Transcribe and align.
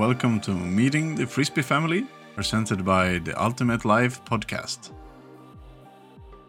welcome 0.00 0.40
to 0.40 0.52
Meeting 0.52 1.14
the 1.14 1.26
Frisbee 1.26 1.60
Family, 1.60 2.06
presented 2.34 2.86
by 2.86 3.18
the 3.18 3.34
Ultimate 3.38 3.84
Life 3.84 4.24
podcast. 4.24 4.92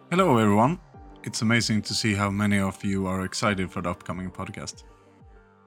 Hello, 0.09 0.38
everyone. 0.38 0.79
It's 1.25 1.41
amazing 1.41 1.81
to 1.81 1.93
see 1.93 2.13
how 2.13 2.29
many 2.29 2.59
of 2.59 2.81
you 2.81 3.07
are 3.07 3.25
excited 3.25 3.70
for 3.70 3.81
the 3.81 3.89
upcoming 3.89 4.31
podcast. 4.31 4.84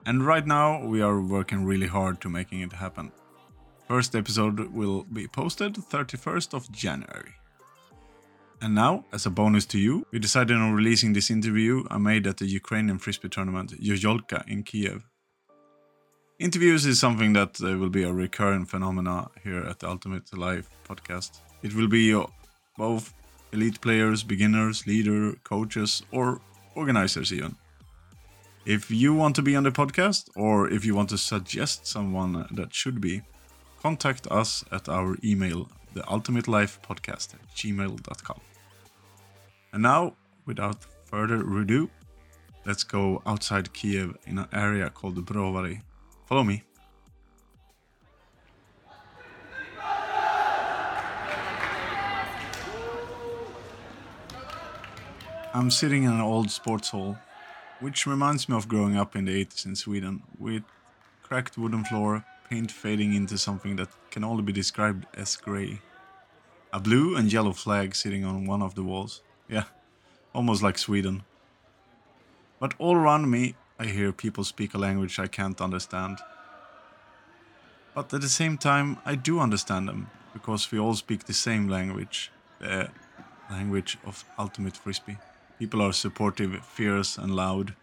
And 0.07 0.25
right 0.25 0.47
now, 0.47 0.83
we 0.83 1.03
are 1.03 1.21
working 1.21 1.63
really 1.63 1.85
hard 1.85 2.21
to 2.21 2.27
making 2.27 2.61
it 2.61 2.73
happen. 2.73 3.11
First 3.87 4.15
episode 4.15 4.73
will 4.73 5.03
be 5.03 5.27
posted 5.27 5.75
31st 5.75 6.55
of 6.55 6.71
January. 6.71 7.35
And 8.63 8.73
now, 8.73 9.05
as 9.13 9.27
a 9.27 9.29
bonus 9.29 9.67
to 9.67 9.77
you, 9.77 10.07
we 10.11 10.17
decided 10.17 10.57
on 10.57 10.73
releasing 10.73 11.13
this 11.13 11.29
interview 11.29 11.83
I 11.91 11.99
made 11.99 12.25
at 12.25 12.37
the 12.37 12.47
Ukrainian 12.47 12.97
Frisbee 12.97 13.29
tournament 13.29 13.79
Yoyolka 13.79 14.43
in 14.47 14.63
Kiev. 14.63 15.05
Interviews 16.37 16.85
is 16.85 16.99
something 16.99 17.31
that 17.31 17.61
uh, 17.61 17.77
will 17.77 17.89
be 17.89 18.03
a 18.03 18.11
recurrent 18.11 18.69
phenomena 18.69 19.29
here 19.41 19.63
at 19.63 19.79
the 19.79 19.87
Ultimate 19.87 20.37
Life 20.37 20.69
podcast. 20.85 21.39
It 21.63 21.73
will 21.73 21.87
be 21.87 22.13
uh, 22.13 22.25
both 22.77 23.13
elite 23.53 23.79
players, 23.79 24.21
beginners, 24.21 24.85
leader, 24.85 25.37
coaches, 25.45 26.03
or 26.11 26.41
organizers 26.75 27.31
even. 27.31 27.55
If 28.65 28.91
you 28.91 29.13
want 29.13 29.37
to 29.37 29.41
be 29.41 29.55
on 29.55 29.63
the 29.63 29.71
podcast, 29.71 30.29
or 30.35 30.69
if 30.69 30.83
you 30.83 30.93
want 30.93 31.07
to 31.11 31.17
suggest 31.17 31.87
someone 31.87 32.45
that 32.51 32.73
should 32.73 32.99
be, 32.99 33.21
contact 33.81 34.27
us 34.29 34.65
at 34.73 34.89
our 34.89 35.15
email, 35.23 35.69
theultimatelifepodcast 35.95 37.35
at 37.35 37.47
gmail.com. 37.55 38.41
And 39.71 39.83
now, 39.83 40.15
without 40.45 40.83
further 41.05 41.39
ado, 41.61 41.89
let's 42.65 42.83
go 42.83 43.21
outside 43.25 43.71
Kiev 43.71 44.17
in 44.27 44.37
an 44.37 44.49
area 44.51 44.89
called 44.89 45.25
Brovary 45.25 45.79
Follow 46.25 46.43
me. 46.43 46.63
I'm 55.53 55.71
sitting 55.71 56.03
in 56.03 56.11
an 56.11 56.19
old 56.19 56.51
sports 56.51 56.89
hall, 56.89 57.17
which 57.79 58.05
reminds 58.05 58.49
me 58.49 58.57
of 58.57 58.67
growing 58.67 58.97
up 58.97 59.15
in 59.15 59.25
the 59.25 59.45
80s 59.45 59.65
in 59.65 59.75
Sweden, 59.75 60.23
with 60.37 60.63
cracked 61.23 61.57
wooden 61.57 61.85
floor, 61.85 62.25
paint 62.49 62.71
fading 62.71 63.13
into 63.13 63.37
something 63.37 63.75
that 63.77 63.89
can 64.11 64.23
only 64.23 64.43
be 64.43 64.51
described 64.51 65.05
as 65.13 65.37
grey. 65.37 65.79
A 66.73 66.79
blue 66.79 67.15
and 67.15 67.31
yellow 67.31 67.53
flag 67.53 67.95
sitting 67.95 68.25
on 68.25 68.45
one 68.45 68.61
of 68.61 68.75
the 68.75 68.83
walls. 68.83 69.21
Yeah, 69.47 69.65
almost 70.33 70.61
like 70.61 70.77
Sweden. 70.77 71.23
But 72.59 72.73
all 72.77 72.95
around 72.95 73.29
me 73.29 73.55
I 73.77 73.87
hear 73.87 74.13
people 74.13 74.45
speak 74.45 74.73
a 74.73 74.77
language 74.77 75.19
I 75.19 75.27
can't 75.27 75.59
understand. 75.59 76.19
But 77.93 78.13
at 78.13 78.21
the 78.21 78.29
same 78.29 78.57
time, 78.57 78.97
I 79.05 79.15
do 79.15 79.39
understand 79.39 79.87
them, 79.89 80.09
because 80.33 80.71
we 80.71 80.79
all 80.79 80.93
speak 80.95 81.25
the 81.25 81.33
same 81.33 81.67
language, 81.67 82.31
the 82.59 82.89
language 83.51 83.97
of 84.05 84.23
Ultimate 84.39 84.77
Frisbee. 84.77 85.17
People 85.59 85.81
are 85.81 85.93
supportive, 85.93 86.65
fierce, 86.65 87.17
and 87.17 87.35
loud, 87.35 87.75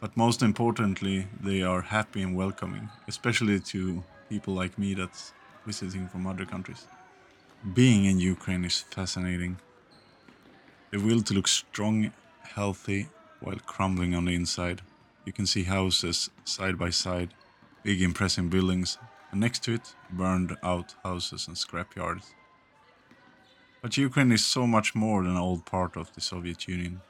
but 0.00 0.16
most 0.16 0.42
importantly, 0.42 1.26
they 1.38 1.62
are 1.62 1.82
happy 1.82 2.22
and 2.22 2.34
welcoming, 2.34 2.88
especially 3.06 3.60
to 3.60 4.02
people 4.30 4.54
like 4.54 4.78
me 4.78 4.94
that's 4.94 5.32
visiting 5.66 6.08
from 6.08 6.26
other 6.26 6.46
countries. 6.46 6.86
Being 7.74 8.06
in 8.06 8.20
Ukraine 8.20 8.64
is 8.64 8.80
fascinating. 8.80 9.58
The 10.90 10.98
will 10.98 11.22
to 11.22 11.34
look 11.34 11.48
strong, 11.48 12.12
healthy, 12.42 13.08
while 13.40 13.58
crumbling 13.66 14.14
on 14.14 14.26
the 14.26 14.34
inside. 14.34 14.80
You 15.26 15.32
can 15.32 15.44
see 15.44 15.64
houses 15.64 16.30
side 16.44 16.78
by 16.78 16.90
side, 16.90 17.34
big 17.82 18.00
impressive 18.00 18.48
buildings, 18.48 18.96
and 19.32 19.40
next 19.40 19.64
to 19.64 19.74
it, 19.74 19.94
burned 20.08 20.56
out 20.62 20.94
houses 21.02 21.48
and 21.48 21.56
scrapyards. 21.56 22.32
But 23.82 23.96
Ukraine 23.96 24.30
is 24.30 24.44
so 24.44 24.68
much 24.68 24.94
more 24.94 25.24
than 25.24 25.32
an 25.32 25.36
old 25.36 25.66
part 25.66 25.96
of 25.96 26.12
the 26.14 26.20
Soviet 26.20 26.68
Union. 26.68 27.00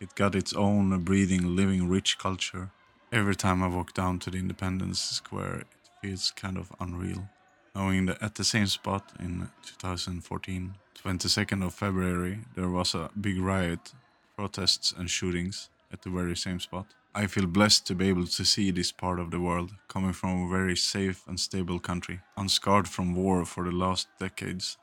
It 0.00 0.14
got 0.14 0.36
its 0.36 0.52
own 0.52 1.02
breathing, 1.02 1.56
living, 1.56 1.88
rich 1.88 2.16
culture. 2.16 2.70
Every 3.10 3.34
time 3.34 3.60
I 3.60 3.66
walk 3.66 3.92
down 3.92 4.20
to 4.20 4.30
the 4.30 4.38
Independence 4.38 5.00
Square, 5.00 5.62
it 5.62 5.90
feels 6.00 6.30
kind 6.30 6.56
of 6.56 6.72
unreal. 6.78 7.28
Knowing 7.74 8.06
that 8.06 8.22
at 8.22 8.36
the 8.36 8.44
same 8.44 8.66
spot 8.66 9.12
in 9.18 9.48
2014, 9.66 10.74
22nd 11.04 11.66
of 11.66 11.74
February, 11.74 12.38
there 12.54 12.68
was 12.68 12.94
a 12.94 13.10
big 13.20 13.38
riot, 13.40 13.92
protests, 14.36 14.94
and 14.96 15.10
shootings 15.10 15.70
at 15.92 16.02
the 16.02 16.10
very 16.10 16.36
same 16.36 16.60
spot. 16.60 16.86
I 17.14 17.26
feel 17.26 17.46
blessed 17.46 17.86
to 17.88 17.94
be 17.94 18.08
able 18.08 18.26
to 18.26 18.44
see 18.44 18.70
this 18.70 18.90
part 18.90 19.20
of 19.20 19.30
the 19.30 19.40
world, 19.40 19.74
coming 19.86 20.14
from 20.14 20.44
a 20.44 20.48
very 20.48 20.74
safe 20.76 21.22
and 21.28 21.38
stable 21.38 21.78
country, 21.78 22.20
unscarred 22.38 22.88
from 22.88 23.14
war 23.14 23.44
for 23.44 23.64
the 23.64 23.70
last 23.70 24.08
decades. 24.18 24.78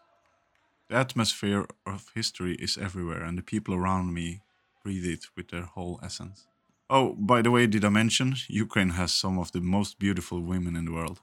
The 0.90 0.96
atmosphere 0.96 1.66
of 1.88 2.12
history 2.14 2.54
is 2.56 2.78
everywhere, 2.78 3.24
and 3.24 3.36
the 3.36 3.42
people 3.42 3.74
around 3.74 4.14
me 4.14 4.42
breathe 4.84 5.06
it 5.06 5.26
with 5.36 5.50
their 5.50 5.64
whole 5.64 6.00
essence. 6.04 6.46
Oh, 6.88 7.16
by 7.18 7.42
the 7.42 7.50
way, 7.50 7.66
did 7.66 7.84
I 7.84 7.90
mention 7.90 8.36
Ukraine 8.48 8.92
has 8.92 9.12
some 9.12 9.40
of 9.40 9.52
the 9.52 9.62
most 9.62 9.98
beautiful 9.98 10.40
women 10.42 10.76
in 10.76 10.86
the 10.86 10.94
world? 10.94 11.22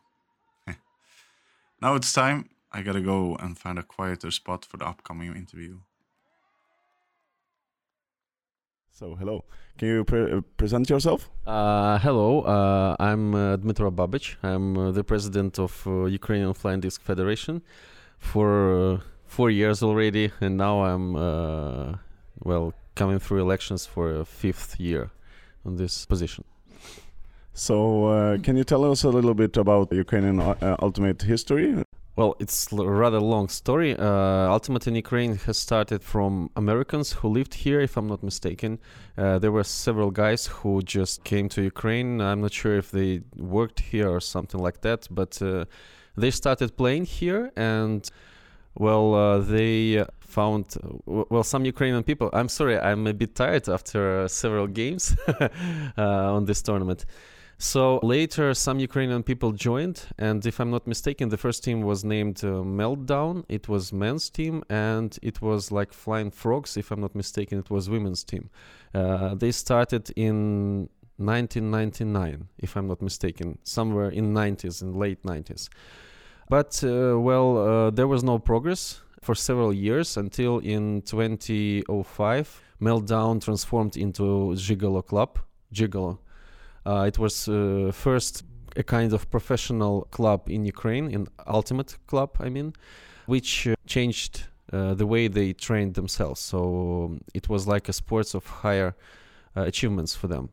now 1.80 1.94
it's 1.94 2.12
time. 2.12 2.48
I 2.72 2.82
gotta 2.82 3.00
go 3.00 3.36
and 3.36 3.56
find 3.56 3.78
a 3.78 3.84
quieter 3.84 4.32
spot 4.32 4.64
for 4.64 4.76
the 4.76 4.86
upcoming 4.86 5.36
interview. 5.36 5.78
So, 8.98 9.14
hello. 9.14 9.44
Can 9.76 9.88
you 9.88 10.04
pre 10.04 10.32
uh, 10.32 10.40
present 10.56 10.88
yourself? 10.88 11.28
Uh, 11.46 11.98
hello, 11.98 12.40
uh, 12.40 12.96
I'm 12.98 13.34
uh, 13.34 13.58
Dmytro 13.58 13.90
Babych. 13.94 14.36
I'm 14.42 14.78
uh, 14.78 14.90
the 14.90 15.04
president 15.04 15.58
of 15.58 15.86
uh, 15.86 16.06
Ukrainian 16.06 16.54
Flying 16.54 16.80
Disc 16.80 17.02
Federation 17.02 17.60
for 18.18 19.02
four 19.26 19.50
years 19.50 19.82
already, 19.82 20.32
and 20.40 20.56
now 20.56 20.82
I'm 20.82 21.12
well 22.42 22.72
coming 22.94 23.18
through 23.18 23.42
elections 23.42 23.84
for 23.84 24.20
a 24.20 24.24
fifth 24.24 24.80
year 24.80 25.10
on 25.66 25.76
this 25.76 26.06
position. 26.06 26.44
So, 27.52 28.38
can 28.42 28.56
you 28.56 28.64
tell 28.64 28.90
us 28.90 29.04
a 29.04 29.10
little 29.10 29.34
bit 29.34 29.58
about 29.58 29.92
Ukrainian 29.92 30.40
ultimate 30.80 31.20
history? 31.20 31.85
Well, 32.16 32.34
it's 32.38 32.72
a 32.72 32.76
rather 32.76 33.20
long 33.20 33.48
story. 33.48 33.94
Uh, 33.94 34.48
Ultimate 34.50 34.86
in 34.86 34.94
Ukraine 34.94 35.36
has 35.36 35.58
started 35.58 36.02
from 36.02 36.48
Americans 36.56 37.12
who 37.12 37.28
lived 37.28 37.52
here, 37.52 37.82
if 37.82 37.98
I'm 37.98 38.06
not 38.06 38.22
mistaken. 38.22 38.78
Uh, 39.18 39.38
there 39.38 39.52
were 39.52 39.64
several 39.64 40.10
guys 40.10 40.46
who 40.46 40.80
just 40.80 41.24
came 41.24 41.50
to 41.50 41.60
Ukraine. 41.60 42.22
I'm 42.22 42.40
not 42.40 42.54
sure 42.54 42.78
if 42.78 42.90
they 42.90 43.20
worked 43.36 43.80
here 43.80 44.08
or 44.08 44.20
something 44.20 44.58
like 44.58 44.80
that, 44.80 45.06
but 45.10 45.42
uh, 45.42 45.66
they 46.16 46.30
started 46.30 46.78
playing 46.78 47.04
here 47.04 47.52
and 47.54 48.10
well, 48.78 49.14
uh, 49.14 49.38
they 49.38 50.04
found 50.20 50.74
well 51.04 51.42
some 51.42 51.66
Ukrainian 51.66 52.02
people. 52.02 52.30
I'm 52.32 52.48
sorry, 52.48 52.78
I'm 52.78 53.06
a 53.06 53.14
bit 53.14 53.34
tired 53.34 53.68
after 53.68 54.26
several 54.28 54.66
games 54.66 55.16
uh, 55.28 56.36
on 56.36 56.46
this 56.46 56.62
tournament. 56.62 57.04
So 57.58 58.00
later, 58.02 58.52
some 58.52 58.78
Ukrainian 58.80 59.22
people 59.22 59.52
joined, 59.52 60.02
and 60.18 60.44
if 60.44 60.60
I'm 60.60 60.70
not 60.70 60.86
mistaken, 60.86 61.30
the 61.30 61.38
first 61.38 61.64
team 61.64 61.80
was 61.80 62.04
named 62.04 62.44
uh, 62.44 62.48
Meltdown. 62.62 63.44
It 63.48 63.66
was 63.66 63.94
men's 63.94 64.28
team, 64.28 64.62
and 64.68 65.18
it 65.22 65.40
was 65.40 65.72
like 65.72 65.94
Flying 65.94 66.30
Frogs. 66.30 66.76
If 66.76 66.90
I'm 66.90 67.00
not 67.00 67.14
mistaken, 67.14 67.58
it 67.58 67.70
was 67.70 67.88
women's 67.88 68.24
team. 68.24 68.50
Uh, 68.94 69.34
they 69.34 69.52
started 69.52 70.10
in 70.16 70.90
1999, 71.16 72.48
if 72.58 72.76
I'm 72.76 72.88
not 72.88 73.00
mistaken, 73.00 73.58
somewhere 73.62 74.10
in 74.10 74.34
90s, 74.34 74.82
in 74.82 74.92
late 74.92 75.22
90s. 75.22 75.70
But 76.50 76.84
uh, 76.84 77.18
well, 77.18 77.56
uh, 77.56 77.90
there 77.90 78.06
was 78.06 78.22
no 78.22 78.38
progress 78.38 79.00
for 79.22 79.34
several 79.34 79.72
years 79.72 80.18
until 80.18 80.58
in 80.58 81.00
2005, 81.02 82.62
Meltdown 82.82 83.42
transformed 83.42 83.96
into 83.96 84.52
Gigolo 84.56 85.04
Club. 85.04 85.38
Gigolo 85.72 86.18
it 86.86 87.18
was 87.18 87.48
uh, 87.48 87.90
first 87.92 88.44
a 88.76 88.82
kind 88.82 89.12
of 89.12 89.30
professional 89.30 90.02
club 90.10 90.48
in 90.48 90.64
Ukraine, 90.64 91.12
an 91.14 91.26
Ultimate 91.46 91.96
Club, 92.06 92.30
I 92.40 92.48
mean, 92.48 92.74
which 93.26 93.66
uh, 93.66 93.74
changed 93.86 94.44
uh, 94.72 94.94
the 94.94 95.06
way 95.06 95.28
they 95.28 95.52
trained 95.52 95.94
themselves. 95.94 96.40
So 96.40 97.04
um, 97.04 97.20
it 97.34 97.48
was 97.48 97.66
like 97.66 97.88
a 97.88 97.92
sports 97.92 98.34
of 98.34 98.46
higher 98.46 98.94
uh, 99.56 99.62
achievements 99.62 100.14
for 100.14 100.28
them. 100.28 100.50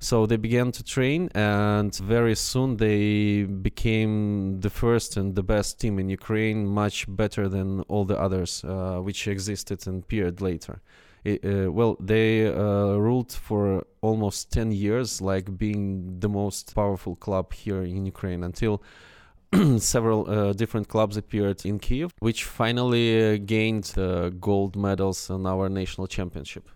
So 0.00 0.26
they 0.26 0.36
began 0.36 0.70
to 0.72 0.84
train, 0.84 1.28
and 1.34 1.92
very 1.96 2.36
soon 2.36 2.76
they 2.76 3.42
became 3.42 4.60
the 4.60 4.70
first 4.70 5.16
and 5.16 5.34
the 5.34 5.42
best 5.42 5.80
team 5.80 5.98
in 5.98 6.08
Ukraine, 6.08 6.66
much 6.66 7.04
better 7.08 7.48
than 7.48 7.80
all 7.82 8.04
the 8.04 8.16
others 8.16 8.62
uh, 8.62 9.00
which 9.00 9.26
existed 9.26 9.84
and 9.88 10.04
appeared 10.04 10.40
later 10.40 10.80
uh, 11.26 11.70
well, 11.72 11.96
they 12.00 12.46
uh, 12.46 12.96
ruled 12.96 13.32
for 13.32 13.84
almost 14.00 14.52
10 14.52 14.72
years, 14.72 15.20
like 15.20 15.56
being 15.58 16.20
the 16.20 16.28
most 16.28 16.74
powerful 16.74 17.16
club 17.16 17.52
here 17.52 17.82
in 17.82 18.06
Ukraine 18.06 18.44
until 18.44 18.82
several 19.78 20.28
uh, 20.28 20.52
different 20.52 20.88
clubs 20.88 21.16
appeared 21.16 21.64
in 21.64 21.78
Kiev, 21.78 22.12
which 22.20 22.44
finally 22.44 23.34
uh, 23.34 23.38
gained 23.44 23.94
gold 24.40 24.76
medals 24.76 25.30
on 25.30 25.46
our 25.46 25.68
national 25.68 26.06
championship. 26.06 26.68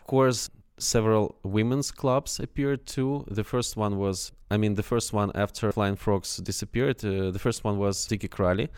Of 0.00 0.06
course, 0.06 0.50
several 0.80 1.36
women's 1.42 1.90
clubs 1.90 2.40
appeared 2.40 2.86
too. 2.86 3.24
The 3.28 3.44
first 3.44 3.76
one 3.76 3.98
was, 3.98 4.32
I 4.50 4.56
mean, 4.56 4.74
the 4.74 4.82
first 4.82 5.12
one 5.12 5.30
after 5.34 5.72
Flying 5.72 5.96
Frogs 5.96 6.36
disappeared. 6.38 7.04
Uh, 7.04 7.30
the 7.30 7.38
first 7.38 7.64
one 7.64 7.78
was 7.78 8.06
Diki 8.06 8.28
Krali, 8.28 8.68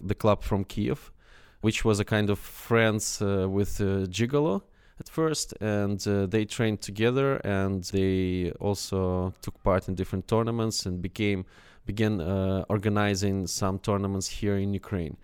the 0.00 0.14
club 0.14 0.42
from 0.42 0.64
Kiev, 0.64 1.12
which 1.62 1.84
was 1.84 1.98
a 1.98 2.04
kind 2.04 2.28
of 2.30 2.38
friends 2.38 3.22
uh, 3.22 3.48
with 3.48 3.80
uh, 3.80 4.06
Gigolo 4.06 4.62
at 5.00 5.08
first, 5.08 5.54
and 5.60 6.06
uh, 6.06 6.26
they 6.26 6.44
trained 6.44 6.80
together, 6.80 7.36
and 7.44 7.82
they 7.84 8.52
also 8.60 9.32
took 9.42 9.60
part 9.62 9.88
in 9.88 9.94
different 9.94 10.28
tournaments 10.28 10.86
and 10.86 11.00
became 11.00 11.44
began 11.84 12.20
uh, 12.20 12.64
organizing 12.68 13.46
some 13.46 13.78
tournaments 13.78 14.28
here 14.28 14.56
in 14.56 14.72
Ukraine. 14.72 15.16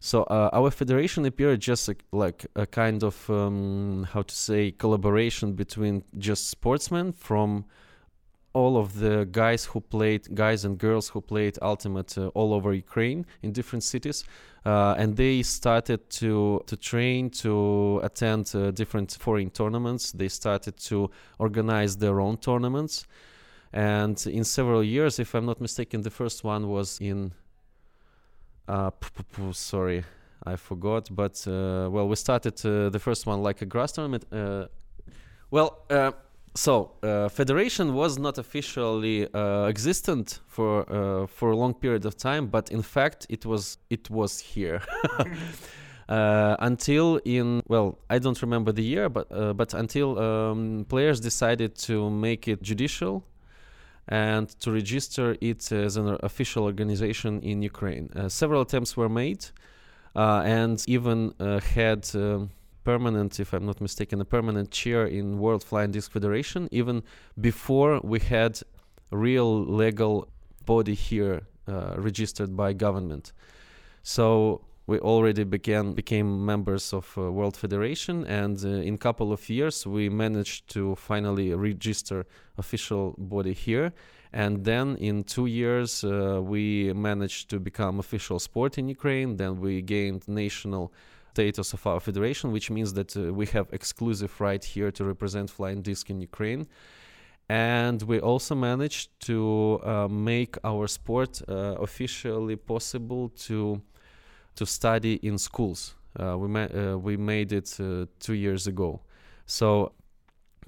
So 0.00 0.24
uh, 0.24 0.50
our 0.52 0.70
federation 0.70 1.24
appeared 1.26 1.60
just 1.60 1.88
a, 1.88 1.94
like 2.10 2.44
a 2.56 2.66
kind 2.66 3.04
of 3.04 3.30
um, 3.30 4.08
how 4.12 4.22
to 4.22 4.34
say 4.34 4.72
collaboration 4.72 5.52
between 5.52 6.02
just 6.18 6.48
sportsmen 6.48 7.12
from 7.12 7.66
all 8.54 8.76
of 8.76 8.98
the 8.98 9.26
guys 9.32 9.64
who 9.64 9.80
played 9.80 10.34
guys 10.34 10.64
and 10.64 10.78
girls 10.78 11.08
who 11.08 11.20
played 11.20 11.58
ultimate 11.62 12.16
uh, 12.18 12.28
all 12.28 12.52
over 12.52 12.72
Ukraine 12.72 13.24
in 13.42 13.52
different 13.52 13.84
cities 13.84 14.24
uh, 14.66 14.94
and 14.98 15.16
they 15.16 15.42
started 15.42 16.08
to 16.10 16.62
to 16.66 16.76
train 16.76 17.30
to 17.30 18.00
attend 18.02 18.52
uh, 18.54 18.70
different 18.70 19.16
foreign 19.18 19.50
tournaments 19.50 20.12
they 20.12 20.28
started 20.28 20.76
to 20.76 21.10
organize 21.38 21.96
their 21.96 22.20
own 22.20 22.36
tournaments 22.36 23.06
and 23.72 24.26
in 24.26 24.44
several 24.44 24.84
years 24.84 25.18
if 25.18 25.34
i'm 25.34 25.46
not 25.46 25.60
mistaken 25.60 26.02
the 26.02 26.10
first 26.10 26.44
one 26.44 26.68
was 26.68 27.00
in 27.00 27.32
uh, 28.68 28.90
sorry, 29.52 30.04
I 30.44 30.56
forgot. 30.56 31.08
But 31.10 31.44
uh, 31.46 31.88
well, 31.90 32.08
we 32.08 32.16
started 32.16 32.54
uh, 32.64 32.88
the 32.90 32.98
first 32.98 33.26
one 33.26 33.42
like 33.42 33.62
a 33.62 33.66
grass 33.66 33.92
tournament. 33.92 34.24
Well, 35.50 35.84
so 36.54 36.92
uh, 37.02 37.28
federation 37.28 37.94
was 37.94 38.18
not 38.18 38.38
officially 38.38 39.26
existent 39.34 40.40
for 40.46 41.26
for 41.28 41.50
a 41.50 41.56
long 41.56 41.74
period 41.74 42.04
of 42.04 42.16
time, 42.16 42.46
but 42.46 42.70
in 42.70 42.82
fact, 42.82 43.26
it 43.28 43.46
was 43.46 43.78
it 43.90 44.10
was 44.10 44.38
here. 44.40 44.82
until 46.08 47.20
in 47.24 47.62
well, 47.68 47.98
I 48.10 48.18
don't 48.18 48.40
remember 48.42 48.72
the 48.72 48.82
year, 48.82 49.08
but 49.08 49.28
but 49.56 49.74
until 49.74 50.18
um, 50.18 50.84
players 50.88 51.20
decided 51.20 51.74
to 51.88 52.10
make 52.10 52.48
it 52.48 52.62
judicial 52.62 53.24
and 54.08 54.48
to 54.60 54.72
register 54.72 55.36
it 55.40 55.70
as 55.70 55.96
an 55.96 56.16
official 56.22 56.64
organization 56.64 57.40
in 57.42 57.62
Ukraine. 57.62 58.10
Uh, 58.14 58.28
several 58.28 58.62
attempts 58.62 58.96
were 58.96 59.08
made 59.08 59.46
uh, 60.16 60.42
and 60.44 60.84
even 60.88 61.32
uh, 61.38 61.60
had 61.60 62.08
um, 62.14 62.50
permanent, 62.84 63.40
if 63.40 63.52
I'm 63.52 63.66
not 63.66 63.80
mistaken, 63.80 64.20
a 64.20 64.24
permanent 64.24 64.70
chair 64.70 65.06
in 65.06 65.38
World 65.38 65.62
Flying 65.62 65.92
Disc 65.92 66.10
Federation, 66.10 66.68
even 66.70 67.02
before 67.40 68.00
we 68.02 68.20
had 68.20 68.60
real 69.10 69.64
legal 69.64 70.28
body 70.64 70.94
here 70.94 71.42
uh, 71.68 71.94
registered 71.96 72.56
by 72.56 72.72
government. 72.72 73.32
So 74.02 74.62
we 74.86 74.98
already 74.98 75.44
began 75.44 75.94
became 75.94 76.44
members 76.44 76.92
of 76.92 77.16
uh, 77.16 77.30
World 77.30 77.56
Federation, 77.56 78.24
and 78.26 78.62
uh, 78.64 78.68
in 78.68 78.98
couple 78.98 79.32
of 79.32 79.48
years 79.48 79.86
we 79.86 80.08
managed 80.08 80.68
to 80.74 80.96
finally 80.96 81.54
register 81.54 82.26
official 82.58 83.14
body 83.18 83.52
here. 83.52 83.92
And 84.32 84.64
then 84.64 84.96
in 84.96 85.24
two 85.24 85.46
years 85.46 86.04
uh, 86.04 86.40
we 86.42 86.92
managed 86.94 87.50
to 87.50 87.60
become 87.60 87.98
official 87.98 88.38
sport 88.38 88.78
in 88.78 88.88
Ukraine. 88.88 89.36
Then 89.36 89.60
we 89.60 89.82
gained 89.82 90.26
national 90.26 90.92
status 91.32 91.72
of 91.72 91.86
our 91.86 92.00
federation, 92.00 92.52
which 92.52 92.68
means 92.70 92.90
that 92.98 93.10
uh, 93.16 93.20
we 93.40 93.46
have 93.56 93.66
exclusive 93.72 94.32
right 94.40 94.64
here 94.74 94.90
to 94.98 95.02
represent 95.12 95.46
flying 95.50 95.80
disc 95.82 96.04
in 96.10 96.18
Ukraine. 96.20 96.62
And 97.48 97.98
we 98.10 98.18
also 98.20 98.54
managed 98.54 99.08
to 99.30 99.38
uh, 99.82 100.08
make 100.08 100.52
our 100.70 100.86
sport 100.98 101.32
uh, 101.42 101.86
officially 101.86 102.56
possible 102.72 103.22
to 103.46 103.58
to 104.58 104.64
study 104.66 105.14
in 105.28 105.38
schools. 105.38 105.80
Uh, 106.20 106.36
we 106.42 106.48
ma- 106.56 106.72
uh, 106.80 106.96
we 107.06 107.14
made 107.16 107.50
it 107.60 107.68
two 108.26 108.36
years 108.46 108.62
ago. 108.72 108.90
So 109.46 109.66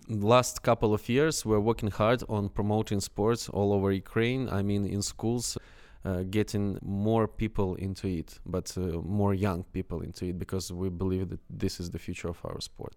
last 0.08 0.54
couple 0.68 0.90
of 0.98 1.02
years 1.16 1.34
we're 1.48 1.64
working 1.70 1.90
hard 2.00 2.20
on 2.28 2.42
promoting 2.58 3.00
sports 3.10 3.42
all 3.56 3.70
over 3.76 3.88
Ukraine. 4.06 4.42
I 4.58 4.60
mean 4.70 4.82
in 4.96 5.02
schools. 5.02 5.46
Uh, 6.04 6.22
getting 6.22 6.78
more 6.82 7.26
people 7.26 7.76
into 7.76 8.06
it, 8.06 8.38
but 8.44 8.76
uh, 8.76 8.80
more 9.20 9.32
young 9.32 9.64
people 9.72 10.02
into 10.02 10.26
it, 10.26 10.38
because 10.38 10.70
we 10.70 10.90
believe 10.90 11.30
that 11.30 11.40
this 11.48 11.80
is 11.80 11.90
the 11.90 11.98
future 11.98 12.28
of 12.28 12.38
our 12.44 12.60
sport. 12.60 12.94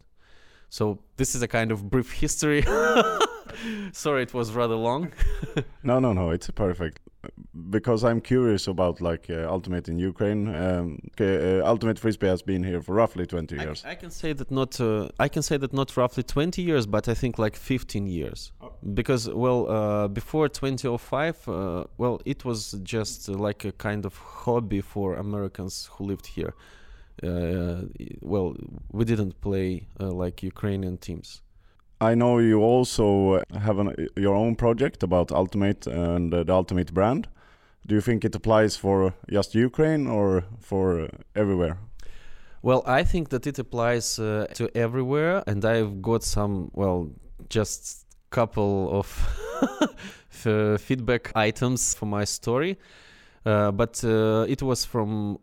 So 0.70 1.00
this 1.16 1.34
is 1.34 1.42
a 1.42 1.48
kind 1.48 1.72
of 1.72 1.90
brief 1.90 2.12
history. 2.12 2.66
Sorry, 3.92 4.24
it 4.24 4.34
was 4.34 4.52
rather 4.52 4.76
long. 4.76 5.12
no, 5.84 6.00
no, 6.00 6.14
no, 6.14 6.32
it's 6.32 6.50
perfect 6.52 7.00
because 7.70 8.04
I'm 8.04 8.22
curious 8.22 8.68
about 8.68 9.02
like 9.02 9.30
uh, 9.30 9.48
Ultimate 9.50 9.88
in 9.90 10.00
Ukraine. 10.00 10.54
Um, 10.56 11.00
uh, 11.20 11.62
Ultimate 11.66 12.00
Frisbee 12.00 12.28
has 12.28 12.42
been 12.42 12.64
here 12.64 12.82
for 12.82 12.94
roughly 12.96 13.26
20 13.26 13.56
years. 13.56 13.84
I, 13.86 13.92
I 13.92 13.96
can 13.96 14.12
say 14.12 14.34
that 14.34 14.52
not. 14.52 14.80
Uh, 14.80 15.10
I 15.20 15.28
can 15.28 15.42
say 15.42 15.58
that 15.58 15.74
not 15.74 15.96
roughly 15.98 16.24
20 16.24 16.62
years, 16.62 16.86
but 16.86 17.08
I 17.08 17.14
think 17.14 17.40
like 17.40 17.56
15 17.56 18.08
years. 18.08 18.52
Oh. 18.62 18.72
Because 18.94 19.30
well, 19.30 19.70
uh, 19.70 20.08
before 20.08 20.48
2005, 20.48 21.48
uh, 21.48 21.84
well, 21.98 22.22
it 22.26 22.46
was 22.46 22.72
just 22.84 23.30
like 23.30 23.66
a 23.66 23.72
kind 23.72 24.06
of 24.06 24.16
hobby 24.18 24.82
for 24.82 25.16
Americans 25.16 25.90
who 25.94 26.06
lived 26.06 26.28
here. 26.28 26.54
Uh, 27.24 27.82
well, 28.22 28.56
we 28.92 29.04
didn't 29.04 29.42
play 29.42 29.88
like 30.00 30.44
Ukrainian 30.44 30.98
teams. 30.98 31.42
I 32.00 32.14
know 32.16 32.38
you 32.38 32.62
also 32.62 33.42
have 33.60 33.80
an, 33.80 34.08
your 34.16 34.36
own 34.36 34.56
project 34.56 35.04
about 35.04 35.32
Ultimate 35.32 35.88
and 35.88 36.32
the 36.32 36.46
Ultimate 36.54 36.94
brand. 36.94 37.28
Do 37.88 37.96
you 37.96 38.02
think 38.02 38.24
it 38.26 38.36
applies 38.36 38.76
for 38.78 39.14
just 39.30 39.56
Ukraine 39.56 40.08
or 40.08 40.44
for 40.60 41.10
everywhere? 41.36 41.80
Well, 42.62 42.84
I 42.86 43.04
think 43.04 43.30
that 43.30 43.48
it 43.48 43.60
applies 43.60 44.20
uh, 44.20 44.48
to 44.56 44.70
everywhere, 44.76 45.44
and 45.48 45.64
I've 45.64 46.02
got 46.02 46.24
some, 46.24 46.70
well, 46.74 47.10
just 47.50 48.06
couple 48.30 49.00
of 49.00 49.08
feedback 50.82 51.32
items 51.36 51.94
for 51.94 52.06
my 52.06 52.26
story. 52.26 52.78
Uh, 53.46 53.72
but 53.72 54.04
uh, 54.04 54.46
it 54.50 54.62
was 54.62 54.84
from 54.84 55.40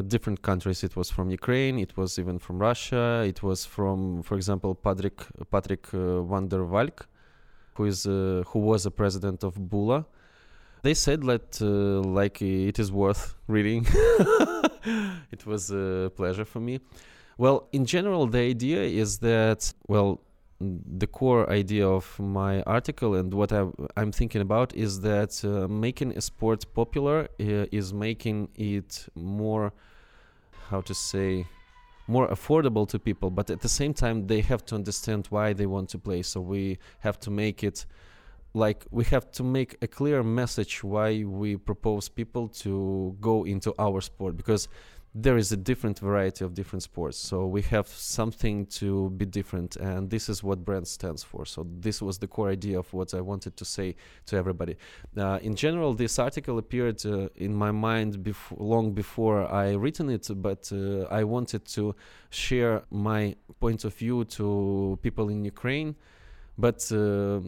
different 0.00 0.40
countries. 0.40 0.82
It 0.82 0.96
was 0.96 1.10
from 1.10 1.30
Ukraine. 1.30 1.78
It 1.78 1.96
was 1.96 2.18
even 2.18 2.38
from 2.38 2.58
Russia. 2.58 3.24
It 3.26 3.42
was 3.42 3.66
from, 3.66 4.22
for 4.22 4.36
example, 4.36 4.74
Patrick 4.74 5.20
Patrick 5.50 5.92
uh, 5.92 6.22
van 6.22 6.48
der 6.48 6.64
Valk, 6.64 7.06
who 7.74 7.84
is 7.84 8.06
uh, 8.06 8.42
who 8.46 8.60
was 8.60 8.86
a 8.86 8.90
president 8.90 9.44
of 9.44 9.54
Bula. 9.68 10.06
They 10.82 10.94
said 10.94 11.22
that 11.24 11.60
uh, 11.60 12.08
like 12.08 12.40
it 12.40 12.78
is 12.78 12.90
worth 12.90 13.34
reading. 13.46 13.86
it 15.30 15.46
was 15.46 15.70
a 15.70 16.10
pleasure 16.16 16.46
for 16.46 16.60
me. 16.60 16.80
Well, 17.36 17.68
in 17.72 17.84
general, 17.84 18.26
the 18.26 18.40
idea 18.40 18.82
is 18.82 19.18
that 19.18 19.72
well, 19.88 20.20
the 20.62 21.06
core 21.06 21.50
idea 21.50 21.86
of 21.86 22.18
my 22.18 22.62
article 22.62 23.14
and 23.14 23.32
what 23.34 23.52
I, 23.52 23.66
am 23.96 24.12
thinking 24.12 24.40
about 24.40 24.74
is 24.74 25.00
that 25.00 25.44
uh, 25.44 25.68
making 25.68 26.16
a 26.16 26.20
sport 26.20 26.72
popular 26.74 27.28
uh, 27.40 27.66
is 27.72 27.92
making 27.92 28.48
it 28.54 29.06
more, 29.14 29.72
how 30.72 30.80
to 30.80 30.94
say, 30.94 31.46
more 32.08 32.26
affordable 32.28 32.88
to 32.88 32.98
people. 32.98 33.30
But 33.30 33.50
at 33.50 33.60
the 33.60 33.68
same 33.68 33.94
time, 33.94 34.26
they 34.26 34.40
have 34.40 34.64
to 34.66 34.74
understand 34.74 35.26
why 35.30 35.52
they 35.52 35.66
want 35.66 35.88
to 35.90 35.98
play. 35.98 36.22
So 36.22 36.40
we 36.40 36.78
have 37.06 37.20
to 37.20 37.30
make 37.30 37.62
it 37.62 37.86
like 38.54 38.84
we 38.90 39.04
have 39.04 39.30
to 39.32 39.42
make 39.42 39.70
a 39.80 39.88
clear 39.98 40.22
message 40.22 40.84
why 40.84 41.24
we 41.24 41.56
propose 41.56 42.08
people 42.08 42.48
to 42.48 43.16
go 43.20 43.44
into 43.44 43.74
our 43.78 44.00
sport 44.02 44.36
because 44.36 44.68
there 45.14 45.36
is 45.36 45.52
a 45.52 45.56
different 45.58 45.98
variety 45.98 46.42
of 46.42 46.54
different 46.54 46.82
sports. 46.82 47.18
So 47.18 47.46
we 47.46 47.60
have 47.62 47.86
something 47.86 48.64
to 48.66 49.10
be 49.10 49.26
different 49.26 49.76
and 49.76 50.08
this 50.08 50.30
is 50.30 50.42
what 50.42 50.64
brand 50.64 50.88
stands 50.88 51.22
for. 51.22 51.44
So 51.44 51.66
this 51.80 52.00
was 52.00 52.18
the 52.18 52.26
core 52.26 52.48
idea 52.48 52.78
of 52.78 52.90
what 52.94 53.12
i 53.12 53.20
wanted 53.20 53.56
to 53.58 53.64
say 53.64 53.94
to 54.26 54.36
everybody. 54.36 54.76
Uh, 55.16 55.38
in 55.42 55.54
general 55.54 55.92
this 55.92 56.18
article 56.18 56.56
appeared 56.56 57.04
uh, 57.04 57.28
in 57.36 57.54
my 57.54 57.70
mind 57.70 58.22
before, 58.22 58.58
long 58.58 58.92
before 58.92 59.46
i 59.52 59.72
written 59.72 60.08
it 60.08 60.28
but 60.36 60.70
uh, 60.72 61.02
i 61.10 61.22
wanted 61.22 61.64
to 61.66 61.94
share 62.30 62.82
my 62.90 63.34
point 63.60 63.84
of 63.84 63.94
view 63.94 64.24
to 64.24 64.98
people 65.02 65.28
in 65.28 65.44
ukraine 65.44 65.94
but 66.58 66.90
uh, 66.92 67.40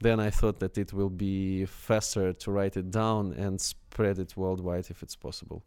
then 0.00 0.20
I 0.20 0.30
thought 0.30 0.58
that 0.60 0.76
it 0.76 0.92
will 0.92 1.08
be 1.08 1.64
faster 1.64 2.32
to 2.32 2.50
write 2.50 2.76
it 2.76 2.90
down 2.90 3.32
and 3.32 3.60
spread 3.60 4.18
it 4.18 4.36
worldwide 4.36 4.90
if 4.90 5.02
it's 5.02 5.16
possible. 5.16 5.62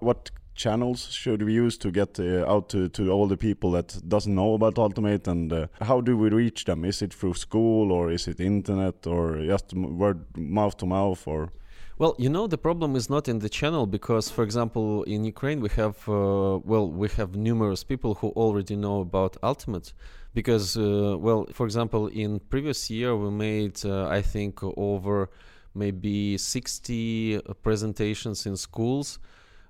What 0.00 0.30
channels 0.54 1.10
should 1.10 1.42
we 1.42 1.52
use 1.52 1.78
to 1.78 1.90
get 1.90 2.18
uh, 2.20 2.44
out 2.46 2.68
to, 2.70 2.88
to 2.90 3.10
all 3.10 3.26
the 3.26 3.36
people 3.36 3.70
that 3.72 4.00
doesn't 4.08 4.34
know 4.34 4.54
about 4.54 4.78
Ultimate 4.78 5.26
and 5.28 5.52
uh, 5.52 5.66
how 5.80 6.00
do 6.00 6.16
we 6.16 6.28
reach 6.28 6.64
them? 6.64 6.84
Is 6.84 7.02
it 7.02 7.14
through 7.14 7.34
school 7.34 7.92
or 7.92 8.10
is 8.10 8.28
it 8.28 8.40
internet 8.40 9.06
or 9.06 9.38
just 9.38 9.72
word 9.74 10.24
mouth 10.36 10.76
to 10.78 10.86
mouth 10.86 11.26
or? 11.26 11.52
Well, 11.98 12.14
you 12.18 12.28
know, 12.28 12.46
the 12.46 12.58
problem 12.58 12.96
is 12.96 13.08
not 13.08 13.28
in 13.28 13.38
the 13.38 13.48
channel 13.48 13.86
because, 13.86 14.28
for 14.28 14.42
example, 14.44 15.04
in 15.04 15.24
Ukraine 15.24 15.60
we 15.60 15.68
have 15.70 15.96
uh, 16.08 16.58
well, 16.64 16.88
we 16.90 17.08
have 17.10 17.36
numerous 17.36 17.84
people 17.84 18.14
who 18.14 18.28
already 18.30 18.76
know 18.76 19.00
about 19.00 19.36
Ultimate. 19.42 19.92
Because, 20.34 20.78
uh, 20.78 21.16
well, 21.18 21.46
for 21.52 21.66
example, 21.66 22.06
in 22.06 22.40
previous 22.40 22.88
year 22.88 23.14
we 23.14 23.30
made, 23.30 23.84
uh, 23.84 24.08
I 24.08 24.22
think, 24.22 24.62
over 24.62 25.28
maybe 25.74 26.38
60 26.38 27.40
presentations 27.62 28.46
in 28.46 28.56
schools, 28.56 29.18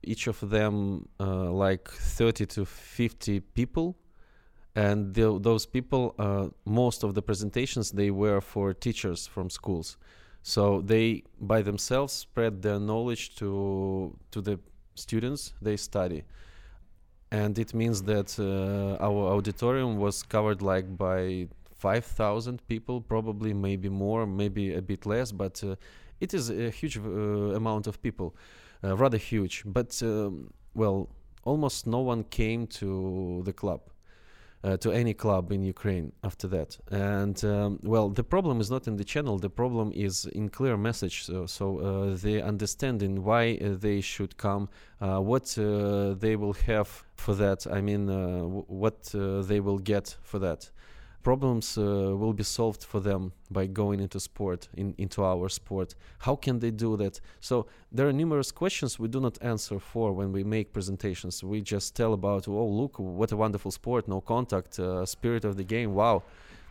each 0.02 0.26
of 0.26 0.40
them 0.50 1.08
uh, 1.20 1.50
like 1.50 1.88
30 1.88 2.46
to 2.46 2.64
50 2.64 3.40
people. 3.40 3.96
And 4.74 5.14
the, 5.14 5.38
those 5.38 5.66
people 5.66 6.14
uh, 6.18 6.48
most 6.64 7.02
of 7.04 7.14
the 7.14 7.22
presentations 7.22 7.90
they 7.90 8.10
were 8.10 8.40
for 8.40 8.72
teachers 8.72 9.26
from 9.26 9.50
schools. 9.50 9.98
So 10.42 10.80
they 10.80 11.24
by 11.40 11.62
themselves 11.62 12.12
spread 12.12 12.62
their 12.62 12.80
knowledge 12.80 13.36
to 13.36 14.16
to 14.30 14.40
the 14.40 14.58
students 14.94 15.52
they 15.60 15.76
study. 15.76 16.24
And 17.30 17.58
it 17.58 17.74
means 17.74 18.02
that 18.04 18.38
uh, 18.38 19.02
our 19.02 19.34
auditorium 19.36 19.98
was 19.98 20.22
covered 20.22 20.62
like 20.62 20.96
by 20.96 21.48
5000 21.82 22.64
people 22.68 23.00
probably 23.00 23.52
maybe 23.52 23.88
more 23.88 24.24
maybe 24.24 24.74
a 24.74 24.80
bit 24.80 25.04
less 25.04 25.32
but 25.32 25.62
uh, 25.64 25.74
it 26.20 26.32
is 26.32 26.48
a 26.48 26.70
huge 26.70 26.96
uh, 26.96 27.56
amount 27.60 27.88
of 27.88 28.00
people 28.00 28.36
uh, 28.84 28.96
rather 28.96 29.18
huge 29.18 29.62
but 29.66 30.00
um, 30.02 30.52
well 30.74 31.08
almost 31.44 31.86
no 31.86 32.00
one 32.00 32.24
came 32.24 32.66
to 32.66 33.42
the 33.44 33.52
club 33.52 33.80
uh, 34.64 34.76
to 34.76 34.92
any 34.92 35.14
club 35.14 35.50
in 35.50 35.62
Ukraine 35.62 36.12
after 36.22 36.46
that. 36.48 36.78
And 36.90 37.42
um, 37.44 37.80
well, 37.82 38.08
the 38.08 38.24
problem 38.24 38.60
is 38.60 38.70
not 38.70 38.86
in 38.86 38.96
the 38.96 39.04
channel. 39.04 39.38
The 39.38 39.50
problem 39.50 39.92
is 39.94 40.26
in 40.26 40.48
clear 40.48 40.76
message. 40.76 41.24
So, 41.24 41.46
so 41.46 41.78
uh, 41.78 42.16
the 42.16 42.42
understanding 42.42 43.24
why 43.24 43.58
uh, 43.60 43.74
they 43.76 44.00
should 44.00 44.36
come, 44.36 44.68
uh, 45.00 45.18
what 45.18 45.56
uh, 45.58 46.14
they 46.14 46.36
will 46.36 46.54
have 46.66 47.04
for 47.16 47.34
that. 47.34 47.66
I 47.66 47.80
mean, 47.80 48.08
uh, 48.08 48.38
w- 48.38 48.64
what 48.68 49.10
they 49.12 49.60
will 49.60 49.78
get 49.78 50.16
for 50.22 50.38
that 50.38 50.70
problems 51.22 51.78
uh, 51.78 51.82
will 51.82 52.32
be 52.32 52.42
solved 52.42 52.84
for 52.84 53.00
them 53.00 53.32
by 53.50 53.66
going 53.66 54.00
into 54.00 54.18
sport 54.20 54.68
in, 54.74 54.94
into 54.98 55.22
our 55.24 55.48
sport. 55.48 55.94
How 56.18 56.36
can 56.36 56.58
they 56.58 56.70
do 56.70 56.96
that? 56.96 57.20
So 57.40 57.66
there 57.90 58.08
are 58.08 58.12
numerous 58.12 58.50
questions 58.50 58.98
we 58.98 59.08
do 59.08 59.20
not 59.20 59.38
answer 59.42 59.78
for 59.78 60.12
when 60.12 60.32
we 60.32 60.44
make 60.44 60.72
presentations. 60.72 61.44
We 61.44 61.60
just 61.60 61.94
tell 61.94 62.12
about 62.12 62.48
oh 62.48 62.66
look 62.66 62.98
what 62.98 63.32
a 63.32 63.36
wonderful 63.36 63.70
sport 63.70 64.08
no 64.08 64.20
contact 64.20 64.78
uh, 64.78 65.06
spirit 65.06 65.44
of 65.44 65.56
the 65.56 65.64
game 65.64 65.94
wow. 65.94 66.22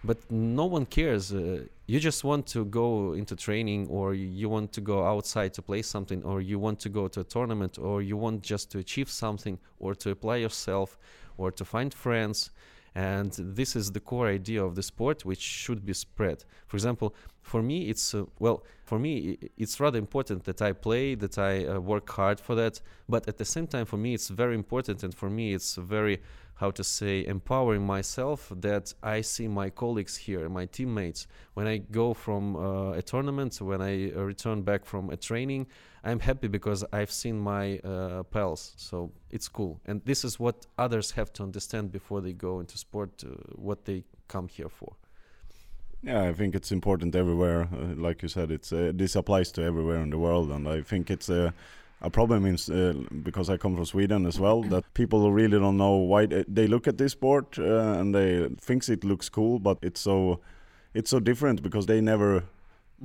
But 0.04 0.18
no 0.32 0.66
one 0.66 0.88
cares 0.88 1.32
uh, 1.32 1.66
you 1.86 2.00
just 2.00 2.24
want 2.24 2.48
to 2.48 2.66
go 2.66 3.14
into 3.14 3.36
training 3.36 3.88
or 3.88 4.14
you 4.14 4.50
want 4.50 4.72
to 4.74 4.82
go 4.82 5.06
outside 5.06 5.54
to 5.54 5.62
play 5.62 5.82
something 5.82 6.24
or 6.24 6.42
you 6.42 6.58
want 6.58 6.80
to 6.80 6.90
go 6.90 7.08
to 7.08 7.20
a 7.20 7.24
tournament 7.24 7.78
or 7.78 8.02
you 8.02 8.18
want 8.18 8.42
just 8.42 8.72
to 8.72 8.80
achieve 8.80 9.10
something 9.10 9.60
or 9.80 9.94
to 9.96 10.10
apply 10.10 10.38
yourself 10.38 10.98
or 11.38 11.52
to 11.52 11.64
find 11.64 11.94
friends 11.94 12.50
and 12.96 13.32
this 13.40 13.76
is 13.76 13.92
the 13.92 14.00
core 14.00 14.28
idea 14.28 14.64
of 14.64 14.76
the 14.76 14.84
sport 14.84 15.24
which 15.24 15.40
should 15.40 15.86
be 15.86 15.94
spread. 15.94 16.44
For 16.68 16.76
example 16.78 17.16
for 17.42 17.64
me 17.64 17.90
it's 17.90 18.14
uh, 18.14 18.26
well 18.40 18.64
for 18.84 19.00
me 19.00 19.38
it's 19.58 19.80
rather 19.80 19.98
important 19.98 20.44
that 20.44 20.62
i 20.62 20.72
play 20.72 21.16
that 21.16 21.38
i 21.40 21.66
uh, 21.66 21.80
work 21.80 22.10
hard 22.10 22.40
for 22.40 22.56
that. 22.56 22.82
But 23.08 23.28
at 23.28 23.38
the 23.38 23.46
same 23.46 23.68
time 23.68 23.86
for 23.86 23.98
me 23.98 24.14
it's 24.14 24.30
very 24.30 24.56
important 24.56 25.04
and 25.04 25.14
for 25.14 25.30
me 25.30 25.54
it's 25.54 25.76
very 25.76 26.22
how 26.62 26.70
to 26.70 26.84
say 26.84 27.26
empowering 27.26 27.84
myself 27.86 28.54
that 28.56 28.94
I 29.02 29.22
see 29.22 29.48
my 29.48 29.70
colleagues 29.72 30.16
here, 30.16 30.48
my 30.48 30.68
teammates. 30.68 31.26
When 31.56 31.68
I 31.68 31.78
go 31.80 32.14
from 32.14 32.56
uh, 32.56 33.02
a 33.02 33.02
tournament, 33.02 33.60
when 33.60 33.82
I 33.82 34.12
uh, 34.12 34.22
return 34.34 34.62
back 34.62 34.86
from 34.86 35.10
a 35.10 35.18
training, 35.18 35.66
I'm 36.04 36.20
happy 36.20 36.48
because 36.48 36.86
I've 36.94 37.12
seen 37.12 37.40
my 37.40 37.80
uh, 37.80 38.24
pals. 38.34 38.74
So 38.78 39.12
it's 39.32 39.50
cool, 39.50 39.82
and 39.88 40.02
this 40.06 40.24
is 40.24 40.40
what 40.40 40.68
others 40.78 41.12
have 41.12 41.34
to 41.34 41.44
understand 41.44 41.92
before 41.92 42.22
they 42.22 42.34
go 42.34 42.60
into 42.60 42.78
sport, 42.78 43.24
uh, 43.24 43.30
what 43.56 43.86
they 43.86 44.04
come 44.28 44.48
here 44.48 44.70
for. 44.70 44.94
Yeah, 46.04 46.30
I 46.30 46.34
think 46.34 46.56
it's 46.56 46.72
important 46.72 47.16
everywhere. 47.16 47.62
Uh, 47.74 47.96
like 48.08 48.22
you 48.22 48.30
said, 48.30 48.52
it's 48.52 48.72
uh, 48.72 48.92
this 48.94 49.16
applies 49.16 49.52
to 49.54 49.64
everywhere 49.64 50.02
in 50.04 50.12
the 50.12 50.18
world, 50.18 50.52
and 50.52 50.68
I 50.68 50.82
think 50.82 51.10
it's 51.10 51.30
a 51.30 51.54
a 52.02 52.10
problem 52.10 52.46
is 52.46 52.70
uh, 52.70 52.94
because 53.24 53.50
I 53.50 53.58
come 53.58 53.76
from 53.76 53.86
Sweden 53.86 54.26
as 54.26 54.40
well 54.40 54.64
that 54.64 54.92
people 54.94 55.32
really 55.32 55.60
don't 55.60 55.78
know 55.78 55.96
why 55.96 56.26
they, 56.26 56.44
they 56.48 56.68
look 56.68 56.88
at 56.88 56.98
this 56.98 57.12
sport 57.12 57.60
uh, 57.60 58.00
and 58.00 58.14
they 58.14 58.50
thinks 58.60 58.90
it 58.90 59.04
looks 59.04 59.30
cool, 59.30 59.60
but 59.60 59.78
it's 59.82 60.02
so 60.02 60.40
it's 60.94 61.10
so 61.10 61.20
different 61.20 61.62
because 61.62 61.86
they 61.86 62.02
never 62.02 62.44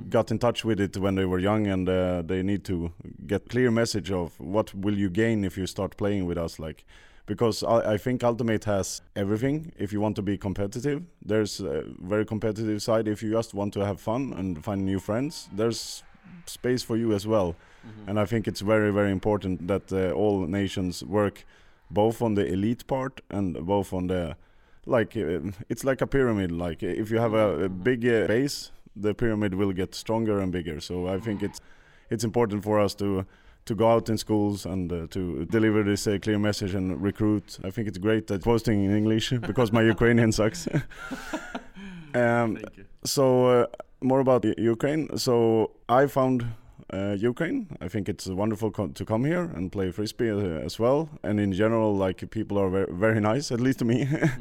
got 0.09 0.31
in 0.31 0.39
touch 0.39 0.65
with 0.65 0.79
it 0.79 0.97
when 0.97 1.15
they 1.15 1.25
were 1.25 1.39
young 1.39 1.67
and 1.67 1.87
uh, 1.89 2.21
they 2.21 2.43
need 2.43 2.63
to 2.65 2.91
get 3.25 3.49
clear 3.49 3.71
message 3.71 4.11
of 4.11 4.39
what 4.39 4.73
will 4.73 4.97
you 4.97 5.09
gain 5.09 5.43
if 5.43 5.57
you 5.57 5.65
start 5.65 5.97
playing 5.97 6.25
with 6.25 6.37
us 6.37 6.59
like 6.59 6.85
because 7.25 7.63
I, 7.63 7.93
I 7.93 7.97
think 7.97 8.23
ultimate 8.23 8.63
has 8.65 9.01
everything. 9.15 9.73
If 9.77 9.91
you 9.91 9.99
want 9.99 10.15
to 10.15 10.21
be 10.21 10.37
competitive 10.37 11.03
there's 11.23 11.59
a 11.59 11.83
very 11.99 12.25
competitive 12.25 12.81
side. 12.81 13.07
If 13.07 13.21
you 13.23 13.31
just 13.31 13.53
want 13.53 13.73
to 13.73 13.85
have 13.85 13.99
fun 13.99 14.33
and 14.37 14.63
find 14.63 14.85
new 14.85 14.99
friends 14.99 15.49
there's 15.51 16.03
space 16.45 16.83
for 16.83 16.97
you 16.97 17.13
as 17.13 17.25
well 17.25 17.55
Mm-hmm. 17.85 18.09
And 18.09 18.19
I 18.19 18.25
think 18.25 18.47
it's 18.47 18.61
very, 18.61 18.91
very 18.91 19.11
important 19.11 19.67
that 19.67 19.91
uh, 19.91 20.11
all 20.11 20.47
nations 20.47 21.03
work 21.03 21.45
both 21.89 22.21
on 22.21 22.35
the 22.35 22.45
elite 22.45 22.85
part 22.87 23.21
and 23.29 23.65
both 23.65 23.93
on 23.93 24.07
the 24.07 24.35
like 24.85 25.17
uh, 25.17 25.51
it's 25.69 25.83
like 25.83 26.01
a 26.01 26.07
pyramid. 26.07 26.51
Like 26.51 26.83
if 26.83 27.11
you 27.11 27.19
have 27.19 27.33
a, 27.33 27.65
a 27.65 27.69
big 27.69 28.05
uh, 28.05 28.27
base 28.27 28.71
the 29.01 29.13
pyramid 29.13 29.53
will 29.53 29.71
get 29.71 29.95
stronger 29.95 30.39
and 30.39 30.51
bigger. 30.51 30.79
So 30.79 31.07
i 31.07 31.19
think 31.19 31.43
it's 31.43 31.61
it's 32.09 32.23
important 32.23 32.63
for 32.63 32.79
us 32.79 32.95
to 32.95 33.25
to 33.65 33.75
go 33.75 33.91
out 33.91 34.09
in 34.09 34.17
schools 34.17 34.65
and 34.65 34.91
uh, 34.91 35.07
to 35.07 35.45
deliver 35.45 35.83
this 35.83 36.07
uh, 36.07 36.17
clear 36.21 36.39
message 36.39 36.73
and 36.73 37.01
recruit. 37.01 37.59
I 37.65 37.69
think 37.69 37.87
it's 37.89 37.97
great 37.97 38.27
that 38.27 38.43
posting 38.43 38.83
in 38.83 38.95
english 38.95 39.29
because 39.47 39.71
my 39.71 39.83
ukrainian 39.83 40.31
sucks. 40.31 40.67
Um, 42.13 42.57
so 43.03 43.45
uh, 43.45 43.65
more 44.01 44.21
about 44.21 44.45
ukraine. 44.57 45.17
So 45.17 45.71
i 45.89 46.07
found 46.07 46.45
uh, 46.93 47.15
Ukraine. 47.19 47.67
I 47.81 47.87
think 47.87 48.09
it's 48.09 48.27
wonderful 48.27 48.71
co 48.71 48.87
to 48.87 49.05
come 49.05 49.25
here 49.25 49.51
and 49.55 49.71
play 49.71 49.91
frisbee 49.91 50.31
uh, 50.31 50.65
as 50.65 50.79
well. 50.79 51.09
And 51.23 51.39
in 51.39 51.51
general, 51.53 51.95
like 51.95 52.29
people 52.29 52.57
are 52.57 52.69
very, 52.69 52.91
very 52.91 53.19
nice, 53.19 53.51
at 53.51 53.59
least 53.59 53.79
to 53.79 53.85
me. 53.85 54.05
mm. 54.05 54.31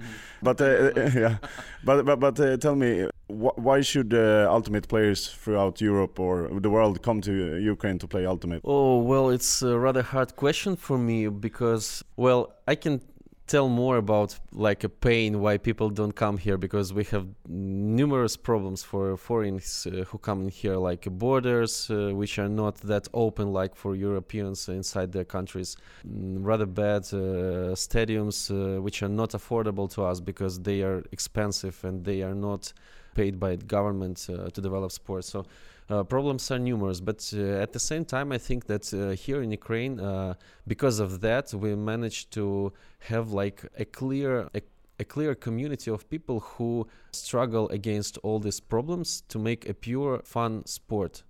but 0.42 0.60
uh, 0.60 0.92
yeah, 1.20 1.36
but 1.84 2.04
but, 2.04 2.20
but 2.20 2.38
uh, 2.40 2.56
tell 2.56 2.76
me, 2.76 3.08
wh 3.28 3.58
why 3.58 3.80
should 3.80 4.14
uh, 4.14 4.46
ultimate 4.50 4.86
players 4.88 5.28
throughout 5.28 5.80
Europe 5.80 6.20
or 6.20 6.48
the 6.60 6.70
world 6.70 7.02
come 7.02 7.20
to 7.22 7.32
Ukraine 7.58 7.98
to 7.98 8.06
play 8.06 8.26
ultimate? 8.26 8.60
Oh 8.64 8.98
well, 8.98 9.30
it's 9.30 9.62
a 9.62 9.78
rather 9.78 10.02
hard 10.02 10.36
question 10.36 10.76
for 10.76 10.98
me 10.98 11.28
because 11.28 12.04
well, 12.16 12.52
I 12.68 12.76
can 12.76 13.00
tell 13.46 13.68
more 13.68 13.96
about 13.96 14.38
like 14.52 14.82
a 14.84 14.88
pain 14.88 15.40
why 15.40 15.56
people 15.56 15.88
don't 15.90 16.16
come 16.16 16.38
here 16.38 16.56
because 16.56 16.92
we 16.92 17.04
have 17.04 17.26
numerous 17.48 18.36
problems 18.36 18.82
for 18.82 19.16
foreigners 19.16 19.86
uh, 19.86 20.04
who 20.04 20.18
come 20.18 20.42
in 20.42 20.48
here 20.48 20.76
like 20.76 21.04
borders 21.10 21.90
uh, 21.90 22.10
which 22.12 22.38
are 22.38 22.48
not 22.48 22.76
that 22.78 23.06
open 23.14 23.52
like 23.52 23.76
for 23.76 23.94
europeans 23.94 24.68
inside 24.68 25.12
their 25.12 25.24
countries. 25.24 25.76
Mm, 26.06 26.38
rather 26.44 26.66
bad 26.66 27.02
uh, 27.12 27.74
stadiums 27.74 28.50
uh, 28.50 28.80
which 28.80 29.02
are 29.02 29.08
not 29.08 29.30
affordable 29.30 29.88
to 29.94 30.02
us 30.04 30.20
because 30.20 30.60
they 30.60 30.82
are 30.82 31.04
expensive 31.12 31.84
and 31.84 32.04
they 32.04 32.22
are 32.22 32.34
not 32.34 32.72
paid 33.20 33.34
by 33.44 33.56
government 33.76 34.18
uh, 34.28 34.50
to 34.54 34.60
develop 34.60 34.90
sports 34.92 35.28
so 35.34 35.44
uh, 35.88 36.02
problems 36.02 36.50
are 36.50 36.58
numerous, 36.58 37.00
but 37.00 37.32
uh, 37.32 37.62
at 37.62 37.72
the 37.72 37.78
same 37.78 38.04
time, 38.04 38.32
I 38.32 38.38
think 38.38 38.66
that 38.66 38.92
uh, 38.92 39.10
here 39.10 39.40
in 39.40 39.52
Ukraine, 39.52 40.00
uh, 40.00 40.34
because 40.66 40.98
of 40.98 41.20
that, 41.20 41.54
we 41.54 41.76
managed 41.76 42.32
to 42.32 42.72
have 42.98 43.30
like 43.30 43.64
a 43.78 43.84
clear 43.84 44.48
a, 44.54 44.62
a 44.98 45.04
clear 45.04 45.34
community 45.36 45.90
of 45.90 46.08
people 46.10 46.40
who 46.40 46.88
struggle 47.12 47.68
against 47.68 48.18
all 48.24 48.40
these 48.40 48.58
problems 48.58 49.22
to 49.28 49.38
make 49.38 49.68
a 49.68 49.74
pure 49.74 50.22
fun 50.24 50.66
sport. 50.66 51.22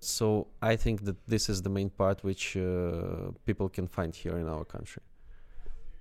So 0.00 0.48
I 0.60 0.76
think 0.76 1.04
that 1.06 1.16
this 1.26 1.48
is 1.48 1.62
the 1.62 1.70
main 1.70 1.88
part 1.88 2.22
which 2.22 2.56
uh, 2.56 3.30
people 3.46 3.68
can 3.70 3.86
find 3.88 4.14
here 4.14 4.36
in 4.36 4.46
our 4.46 4.64
country. 4.64 5.02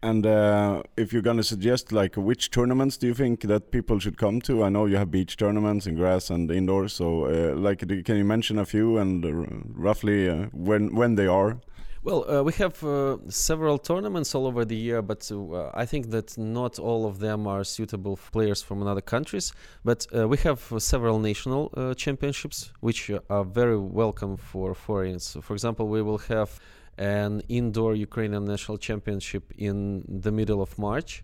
And 0.01 0.25
uh, 0.25 0.83
if 0.97 1.11
you're 1.11 1.21
gonna 1.21 1.43
suggest 1.43 1.91
like 1.91 2.15
which 2.15 2.51
tournaments 2.51 2.97
do 2.97 3.07
you 3.07 3.13
think 3.13 3.41
that 3.41 3.71
people 3.71 3.99
should 3.99 4.17
come 4.17 4.39
to? 4.41 4.63
I 4.63 4.69
know 4.69 4.85
you 4.85 4.97
have 4.97 5.09
beach 5.09 5.35
tournaments 5.37 5.87
and 5.87 5.97
grass 5.97 6.29
and 6.29 6.51
indoor. 6.51 6.87
So 6.89 7.25
uh, 7.25 7.55
like, 7.55 7.79
can 7.79 8.15
you 8.17 8.25
mention 8.25 8.59
a 8.59 8.65
few 8.65 8.97
and 8.97 9.25
uh, 9.25 9.31
roughly 9.73 10.29
uh, 10.29 10.47
when 10.51 10.95
when 10.95 11.15
they 11.15 11.27
are? 11.27 11.59
Well, 12.05 12.23
uh, 12.29 12.43
we 12.43 12.53
have 12.53 12.83
uh, 12.83 13.17
several 13.29 13.79
tournaments 13.79 14.35
all 14.35 14.45
over 14.45 14.63
the 14.63 14.75
year, 14.75 15.01
but 15.01 15.27
uh, 15.31 15.71
I 15.73 15.87
think 15.87 16.11
that 16.11 16.37
not 16.37 16.77
all 16.77 17.07
of 17.07 17.17
them 17.17 17.47
are 17.47 17.63
suitable 17.63 18.15
for 18.15 18.29
players 18.29 18.61
from 18.61 18.85
other 18.85 19.01
countries. 19.01 19.53
But 19.83 20.05
uh, 20.15 20.27
we 20.27 20.37
have 20.37 20.71
several 20.77 21.17
national 21.17 21.71
championships, 21.95 22.71
which 22.81 23.09
are 23.31 23.43
very 23.43 23.79
welcome 23.79 24.37
for 24.37 24.75
foreigners. 24.75 25.35
For 25.41 25.53
example, 25.53 25.87
we 25.87 26.03
will 26.03 26.19
have 26.29 26.59
an 26.97 27.41
indoor 27.49 27.95
Ukrainian 27.95 28.45
national 28.45 28.77
championship 28.77 29.51
in 29.57 30.03
the 30.07 30.31
middle 30.31 30.61
of 30.61 30.77
March. 30.77 31.23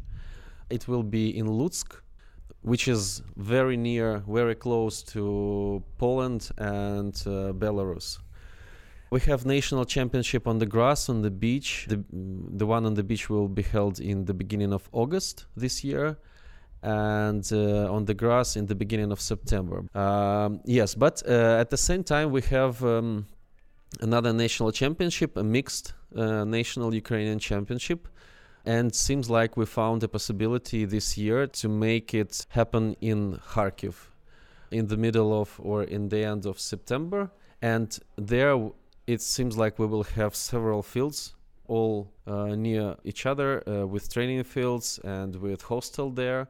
It 0.69 0.87
will 0.87 1.03
be 1.03 1.37
in 1.37 1.47
Lutsk, 1.47 2.01
which 2.61 2.87
is 2.87 3.21
very 3.37 3.77
near, 3.77 4.23
very 4.27 4.55
close 4.55 5.01
to 5.13 5.83
Poland 5.97 6.49
and 6.57 7.15
uh, 7.25 7.53
Belarus. 7.53 8.19
We 9.11 9.19
have 9.21 9.45
national 9.45 9.83
championship 9.85 10.47
on 10.47 10.59
the 10.59 10.65
grass 10.65 11.09
on 11.09 11.21
the 11.21 11.31
beach. 11.31 11.85
The 11.89 12.01
the 12.61 12.65
one 12.65 12.85
on 12.85 12.93
the 12.93 13.03
beach 13.03 13.29
will 13.29 13.49
be 13.49 13.61
held 13.61 13.99
in 13.99 14.23
the 14.25 14.33
beginning 14.33 14.71
of 14.71 14.87
August 14.93 15.47
this 15.57 15.83
year, 15.83 16.17
and 16.81 17.45
uh, 17.51 17.91
on 17.91 18.05
the 18.05 18.13
grass 18.13 18.55
in 18.55 18.67
the 18.67 18.75
beginning 18.75 19.11
of 19.11 19.19
September. 19.19 19.83
Um, 19.93 20.61
yes, 20.63 20.95
but 20.95 21.21
uh, 21.27 21.59
at 21.59 21.69
the 21.69 21.77
same 21.77 22.03
time 22.03 22.31
we 22.31 22.41
have 22.43 22.81
um, 22.85 23.25
another 23.99 24.33
national 24.33 24.71
championship, 24.71 25.37
a 25.37 25.43
mixed 25.43 25.93
uh, 26.15 26.43
national 26.45 26.93
Ukrainian 26.93 27.39
championship. 27.39 28.07
And 28.63 28.93
seems 28.93 29.29
like 29.29 29.57
we 29.57 29.65
found 29.65 30.03
a 30.03 30.07
possibility 30.07 30.85
this 30.85 31.17
year 31.17 31.47
to 31.47 31.67
make 31.67 32.13
it 32.13 32.45
happen 32.49 32.95
in 33.01 33.39
Kharkiv 33.53 33.95
in 34.69 34.87
the 34.87 34.97
middle 34.97 35.39
of 35.41 35.59
or 35.59 35.83
in 35.83 36.09
the 36.09 36.23
end 36.23 36.45
of 36.45 36.59
September. 36.59 37.31
And 37.61 37.97
there 38.17 38.69
it 39.07 39.21
seems 39.21 39.57
like 39.57 39.79
we 39.79 39.87
will 39.87 40.03
have 40.03 40.35
several 40.35 40.83
fields 40.83 41.33
all 41.67 42.11
uh, 42.27 42.55
near 42.55 42.95
each 43.03 43.25
other 43.25 43.67
uh, 43.67 43.87
with 43.87 44.11
training 44.13 44.43
fields 44.43 44.99
and 45.03 45.35
with 45.37 45.61
hostel 45.63 46.09
there 46.11 46.47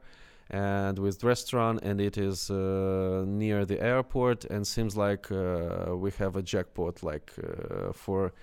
and 0.51 0.99
with 0.99 1.23
restaurant 1.23 1.79
and 1.81 2.01
it 2.01 2.17
is 2.17 2.51
uh, 2.51 3.23
near 3.25 3.65
the 3.65 3.81
airport 3.81 4.43
and 4.45 4.67
seems 4.67 4.97
like 4.97 5.31
uh, 5.31 5.95
we 5.95 6.11
have 6.11 6.35
a 6.35 6.41
jackpot 6.41 7.01
like 7.01 7.31
uh, 7.41 7.93
for 7.93 8.33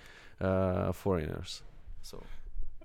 uh, 0.41 0.91
foreigners. 0.91 1.61
So 2.01 2.23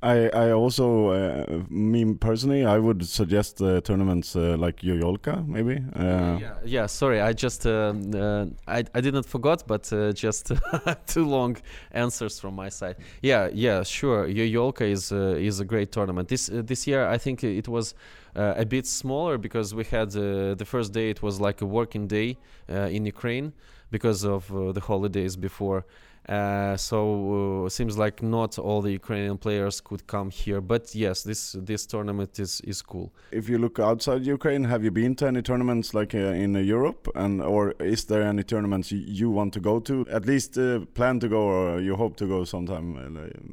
I, 0.04 0.28
I 0.34 0.52
also, 0.52 1.08
uh, 1.08 1.62
me 1.70 2.04
personally, 2.12 2.66
I 2.66 2.78
would 2.78 3.06
suggest 3.08 3.62
uh, 3.62 3.80
tournaments 3.80 4.36
uh, 4.36 4.54
like 4.58 4.82
Yoyolka, 4.82 5.48
maybe. 5.48 5.82
Uh, 5.96 6.36
yeah, 6.38 6.54
yeah. 6.62 6.86
Sorry, 6.86 7.22
I 7.22 7.32
just 7.32 7.66
um, 7.66 8.10
uh, 8.14 8.44
I 8.68 8.84
I 8.94 9.00
didn't 9.00 9.24
forgot, 9.24 9.66
but 9.66 9.90
uh, 9.94 10.12
just 10.12 10.52
too 11.06 11.24
long 11.24 11.56
answers 11.92 12.38
from 12.38 12.54
my 12.54 12.68
side. 12.68 12.96
Yeah, 13.22 13.48
yeah, 13.54 13.82
sure. 13.82 14.28
Yoyolka 14.28 14.82
is 14.82 15.10
is 15.10 15.60
a 15.60 15.64
great 15.64 15.90
tournament. 15.90 16.28
This 16.28 16.50
this 16.52 16.86
year, 16.86 17.08
I 17.08 17.16
think 17.16 17.42
it 17.42 17.66
was 17.66 17.94
a 18.34 18.66
bit 18.66 18.86
smaller 18.86 19.38
because 19.38 19.74
we 19.74 19.84
had 19.84 20.10
the 20.10 20.66
first 20.66 20.92
day. 20.92 21.08
It 21.08 21.22
was 21.22 21.40
like 21.40 21.62
a 21.62 21.66
working 21.66 22.08
day 22.08 22.36
in 22.68 23.06
Ukraine 23.06 23.54
because 23.90 24.22
of 24.24 24.48
the 24.74 24.80
holidays 24.80 25.34
before 25.36 25.86
uh, 26.28 26.76
so 26.76 27.64
uh, 27.64 27.68
seems 27.68 27.98
like 27.98 28.22
not 28.22 28.58
all 28.58 28.80
the 28.80 28.92
Ukrainian 28.92 29.36
players 29.36 29.80
could 29.80 30.06
come 30.06 30.30
here, 30.30 30.60
but 30.60 30.94
yes, 30.94 31.22
this 31.22 31.56
this 31.58 31.86
tournament 31.86 32.38
is 32.38 32.60
is 32.62 32.80
cool. 32.82 33.12
If 33.30 33.48
you 33.48 33.58
look 33.58 33.78
outside 33.78 34.24
Ukraine, 34.24 34.64
have 34.64 34.82
you 34.84 34.90
been 34.90 35.14
to 35.16 35.26
any 35.26 35.42
tournaments 35.42 35.92
like 35.92 36.14
uh, 36.14 36.44
in 36.44 36.54
Europe, 36.54 37.08
and 37.14 37.42
or 37.42 37.72
is 37.78 38.04
there 38.04 38.22
any 38.22 38.42
tournaments 38.42 38.90
you 38.92 39.30
want 39.30 39.52
to 39.54 39.60
go 39.60 39.80
to? 39.80 40.06
At 40.10 40.24
least 40.26 40.56
uh, 40.56 40.80
plan 40.94 41.20
to 41.20 41.28
go, 41.28 41.42
or 41.42 41.80
you 41.80 41.96
hope 41.96 42.16
to 42.16 42.26
go 42.26 42.44
sometime. 42.44 42.86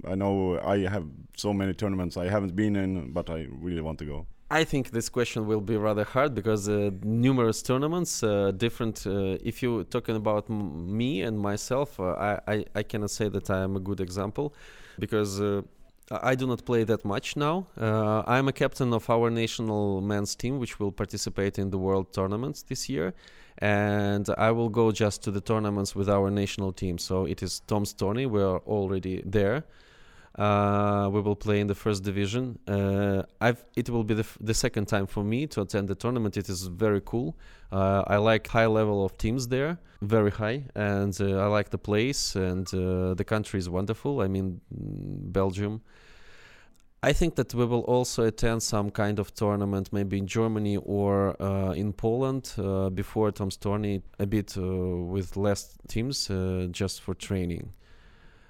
I 0.08 0.16
know 0.16 0.60
I 0.60 0.88
have 0.88 1.06
so 1.36 1.54
many 1.54 1.74
tournaments 1.74 2.16
I 2.18 2.30
haven't 2.30 2.56
been 2.56 2.76
in, 2.76 3.12
but 3.12 3.30
I 3.30 3.48
really 3.50 3.82
want 3.82 4.00
to 4.00 4.06
go. 4.06 4.28
I 4.54 4.66
think 4.66 4.92
this 4.92 5.08
question 5.08 5.48
will 5.48 5.62
be 5.62 5.78
rather 5.78 6.04
hard 6.04 6.36
because 6.36 6.68
uh, 6.68 6.92
numerous 7.04 7.62
tournaments, 7.62 8.22
uh, 8.22 8.52
different. 8.52 9.08
Uh, 9.08 9.38
if 9.42 9.64
you're 9.64 9.86
talking 9.86 10.18
about 10.18 10.50
m- 10.50 10.98
me 10.98 11.22
and 11.22 11.40
myself, 11.40 11.98
uh, 12.02 12.04
I, 12.30 12.40
I, 12.54 12.66
I 12.76 12.84
cannot 12.84 13.12
say 13.12 13.30
that 13.30 13.50
I 13.50 13.62
am 13.64 13.78
a 13.78 13.80
good 13.80 14.02
example 14.02 14.54
because 15.00 15.40
uh, 15.40 15.62
I 16.12 16.36
do 16.36 16.48
not 16.48 16.66
play 16.66 16.84
that 16.84 17.06
much 17.06 17.38
now. 17.38 17.68
Uh, 17.80 18.24
I'm 18.28 18.50
a 18.50 18.52
captain 18.52 18.92
of 18.92 19.10
our 19.10 19.30
national 19.30 20.02
men's 20.02 20.36
team, 20.36 20.60
which 20.60 20.82
will 20.82 20.92
participate 20.92 21.58
in 21.58 21.70
the 21.70 21.78
world 21.78 22.12
tournaments 22.12 22.62
this 22.64 22.90
year, 22.90 23.14
and 23.60 24.28
I 24.38 24.52
will 24.52 24.68
go 24.68 24.92
just 24.92 25.24
to 25.24 25.32
the 25.32 25.40
tournaments 25.40 25.96
with 25.96 26.10
our 26.10 26.30
national 26.30 26.74
team. 26.74 26.98
So 26.98 27.24
it 27.24 27.42
is 27.42 27.62
Tom's 27.68 27.94
tourney. 27.94 28.26
We 28.26 28.42
are 28.42 28.60
already 28.68 29.24
there. 29.26 29.64
Uh, 30.38 31.10
we 31.12 31.20
will 31.20 31.36
play 31.36 31.60
in 31.60 31.68
the 31.68 31.76
first 31.76 32.04
division. 32.04 32.58
Uh, 32.66 33.24
it 33.76 33.90
will 33.90 34.04
be 34.04 34.14
the, 34.14 34.22
f- 34.22 34.38
the 34.40 34.54
second 34.54 34.86
time 34.86 35.06
for 35.06 35.24
me 35.24 35.46
to 35.46 35.62
attend 35.62 35.90
the 35.90 35.96
tournament. 35.96 36.38
It 36.38 36.48
is 36.48 36.68
very 36.68 37.02
cool. 37.02 37.38
Uh, 37.72 38.04
I 38.08 38.18
like 38.18 38.48
high 38.48 38.66
level 38.68 39.04
of 39.06 39.18
teams 39.18 39.50
there, 39.50 39.78
very 40.02 40.32
high, 40.32 40.64
and 40.74 41.18
uh, 41.20 41.38
I 41.38 41.48
like 41.48 41.70
the 41.70 41.78
place 41.78 42.36
and 42.36 42.66
uh, 42.74 43.14
the 43.14 43.26
country 43.26 43.60
is 43.60 43.70
wonderful. 43.70 44.22
I 44.22 44.28
mean, 44.28 44.62
Belgium. 44.70 45.82
I 47.04 47.14
think 47.14 47.36
that 47.36 47.54
we 47.54 47.66
will 47.66 47.82
also 47.82 48.26
attend 48.26 48.62
some 48.62 48.92
kind 48.92 49.20
of 49.20 49.34
tournament, 49.34 49.92
maybe 49.92 50.20
in 50.20 50.28
Germany 50.28 50.78
or 50.78 51.36
uh, 51.42 51.72
in 51.72 51.94
Poland 51.94 52.54
before 52.94 53.32
Tom's 53.32 53.58
tourney, 53.58 54.04
a 54.20 54.28
bit 54.28 54.56
with 54.56 55.36
less 55.36 55.78
teams, 55.88 56.30
just 56.72 57.02
for 57.02 57.16
training 57.16 57.74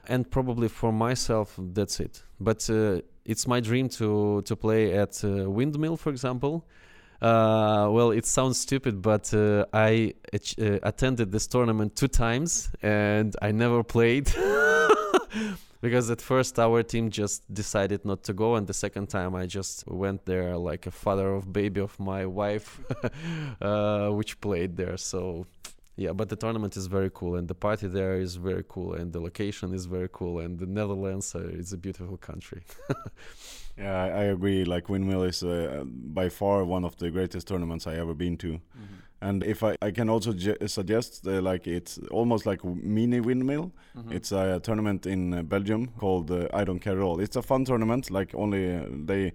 and 0.07 0.29
probably 0.29 0.67
for 0.67 0.91
myself 0.91 1.55
that's 1.57 1.99
it. 1.99 2.23
But 2.39 2.69
uh, 2.69 3.01
it's 3.25 3.47
my 3.47 3.59
dream 3.59 3.89
to 3.89 4.41
to 4.43 4.55
play 4.55 4.93
at 4.93 5.23
uh, 5.23 5.49
windmill 5.49 5.97
for 5.97 6.09
example. 6.09 6.65
Uh, 7.21 7.87
well, 7.91 8.09
it 8.09 8.25
sounds 8.25 8.59
stupid, 8.59 8.99
but 8.99 9.31
uh, 9.31 9.63
I 9.71 10.15
uh, 10.33 10.79
attended 10.81 11.31
this 11.31 11.45
tournament 11.45 11.95
two 11.95 12.07
times 12.07 12.71
and 12.81 13.35
I 13.41 13.51
never 13.51 13.83
played. 13.83 14.33
Because 15.81 16.11
at 16.11 16.21
first 16.21 16.59
our 16.59 16.83
team 16.83 17.09
just 17.09 17.51
decided 17.51 18.05
not 18.05 18.23
to 18.25 18.33
go, 18.33 18.55
and 18.55 18.67
the 18.67 18.73
second 18.73 19.07
time 19.07 19.33
I 19.33 19.47
just 19.47 19.87
went 19.87 20.25
there 20.25 20.55
like 20.55 20.85
a 20.85 20.91
father 20.91 21.33
of 21.33 21.51
baby 21.51 21.81
of 21.81 21.99
my 21.99 22.27
wife, 22.27 22.79
uh, 23.61 24.09
which 24.09 24.39
played 24.41 24.77
there. 24.77 24.95
So 24.97 25.47
yeah 25.95 26.11
but 26.13 26.29
the 26.29 26.35
tournament 26.35 26.77
is 26.77 26.87
very 26.87 27.09
cool 27.13 27.35
and 27.35 27.47
the 27.47 27.55
party 27.55 27.87
there 27.87 28.15
is 28.15 28.35
very 28.35 28.63
cool 28.67 28.93
and 28.93 29.11
the 29.13 29.19
location 29.19 29.73
is 29.73 29.85
very 29.85 30.09
cool 30.11 30.39
and 30.39 30.59
the 30.59 30.65
netherlands 30.65 31.35
uh, 31.35 31.39
is 31.39 31.73
a 31.73 31.77
beautiful 31.77 32.17
country 32.17 32.61
yeah 33.77 34.03
I, 34.03 34.07
I, 34.07 34.23
agree 34.23 34.63
like 34.63 34.89
windmill 34.89 35.23
is 35.23 35.43
uh, 35.43 35.83
by 35.85 36.29
far 36.29 36.63
one 36.63 36.85
of 36.85 36.95
the 36.97 37.09
greatest 37.09 37.47
tournaments 37.47 37.87
i 37.87 37.95
ever 37.95 38.13
been 38.13 38.37
to 38.37 38.53
mm-hmm. 38.53 38.95
and 39.21 39.43
if 39.43 39.63
i, 39.63 39.75
I 39.81 39.91
can 39.91 40.09
also 40.09 40.33
suggest 40.65 41.27
uh, 41.27 41.41
like 41.41 41.67
it's 41.67 41.99
almost 42.09 42.45
like 42.45 42.63
mini 42.63 43.19
windmill 43.19 43.71
mm-hmm. 43.97 44.11
it's 44.13 44.31
a 44.31 44.59
tournament 44.61 45.05
in 45.05 45.33
uh, 45.33 45.43
belgium 45.43 45.87
called 45.97 46.31
uh, 46.31 46.47
i 46.53 46.63
don't 46.63 46.79
care 46.79 46.97
at 46.97 47.03
all 47.03 47.19
it's 47.19 47.35
a 47.35 47.41
fun 47.41 47.65
tournament 47.65 48.09
like 48.09 48.33
only 48.33 48.75
uh, 48.75 48.85
they 49.05 49.33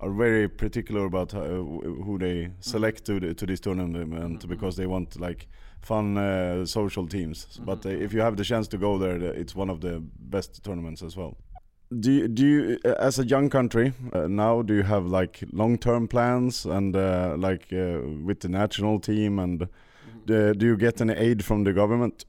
are 0.00 0.10
very 0.10 0.48
particular 0.48 1.04
about 1.06 1.32
who 1.32 2.16
they 2.18 2.44
mm-hmm. 2.44 2.52
select 2.60 3.04
mm-hmm. 3.04 3.20
to 3.20 3.26
the, 3.28 3.34
to 3.34 3.46
this 3.46 3.60
tournament 3.60 4.10
mm-hmm. 4.10 4.48
because 4.48 4.76
they 4.76 4.86
want 4.86 5.20
like 5.20 5.46
fun 5.80 6.16
uh, 6.16 6.64
social 6.64 7.06
teams. 7.06 7.46
Mm 7.46 7.62
-hmm. 7.62 7.66
But 7.66 7.86
uh, 7.86 8.02
if 8.02 8.12
you 8.12 8.22
have 8.22 8.36
the 8.36 8.44
chance 8.44 8.68
to 8.68 8.78
go 8.78 8.98
there, 8.98 9.40
it's 9.40 9.56
one 9.56 9.72
of 9.72 9.80
the 9.80 10.02
best 10.18 10.62
tournaments 10.62 11.02
as 11.02 11.16
well. 11.16 11.36
Do 11.88 12.10
you, 12.10 12.28
do 12.28 12.42
you 12.42 12.78
uh, 12.84 13.06
as 13.06 13.18
a 13.18 13.24
young 13.24 13.50
country 13.50 13.92
uh, 14.14 14.26
now? 14.28 14.62
Do 14.62 14.74
you 14.74 14.84
have 14.84 15.20
like 15.20 15.46
long 15.52 15.78
term 15.78 16.06
plans 16.06 16.66
and 16.66 16.96
uh, 16.96 17.34
like 17.48 17.66
uh, 17.72 18.26
with 18.26 18.40
the 18.40 18.48
national 18.48 19.00
team 19.00 19.38
and? 19.38 19.60
Mm-hmm. 19.60 20.58
do 20.58 20.66
you 20.66 20.76
get 20.76 21.00
any 21.00 21.12
aid 21.12 21.42
from 21.42 21.64
the 21.64 21.72
government? 21.72 22.26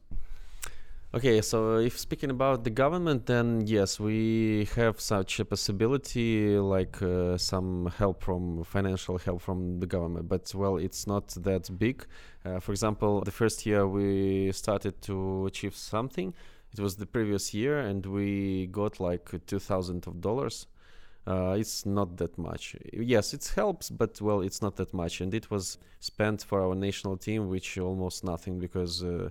Okay, 1.13 1.41
so 1.41 1.75
if 1.75 1.99
speaking 1.99 2.29
about 2.31 2.63
the 2.63 2.69
government, 2.69 3.25
then 3.25 3.67
yes, 3.67 3.99
we 3.99 4.65
have 4.77 5.01
such 5.01 5.41
a 5.41 5.45
possibility, 5.45 6.57
like 6.57 7.01
uh, 7.01 7.37
some 7.37 7.91
help 7.97 8.23
from 8.23 8.63
financial 8.63 9.17
help 9.17 9.41
from 9.41 9.81
the 9.81 9.87
government. 9.87 10.29
But 10.29 10.55
well, 10.55 10.77
it's 10.77 11.07
not 11.07 11.27
that 11.43 11.77
big. 11.77 12.05
Uh, 12.45 12.61
for 12.61 12.71
example, 12.71 13.21
the 13.25 13.31
first 13.31 13.65
year 13.65 13.85
we 13.85 14.53
started 14.53 15.01
to 15.01 15.47
achieve 15.47 15.75
something. 15.75 16.33
It 16.71 16.79
was 16.79 16.95
the 16.95 17.05
previous 17.05 17.53
year, 17.53 17.79
and 17.79 18.05
we 18.05 18.67
got 18.67 19.01
like 19.01 19.29
two 19.47 19.59
thousand 19.59 20.07
of 20.07 20.21
dollars. 20.21 20.67
Uh, 21.27 21.57
it's 21.59 21.85
not 21.85 22.15
that 22.17 22.37
much. 22.37 22.77
Yes, 22.93 23.33
it 23.33 23.51
helps, 23.53 23.89
but 23.89 24.21
well, 24.21 24.39
it's 24.39 24.61
not 24.61 24.77
that 24.77 24.93
much, 24.93 25.19
and 25.19 25.33
it 25.33 25.51
was 25.51 25.77
spent 25.99 26.41
for 26.41 26.61
our 26.61 26.73
national 26.73 27.17
team, 27.17 27.49
which 27.49 27.77
almost 27.77 28.23
nothing 28.23 28.59
because 28.59 29.03
uh, 29.03 29.27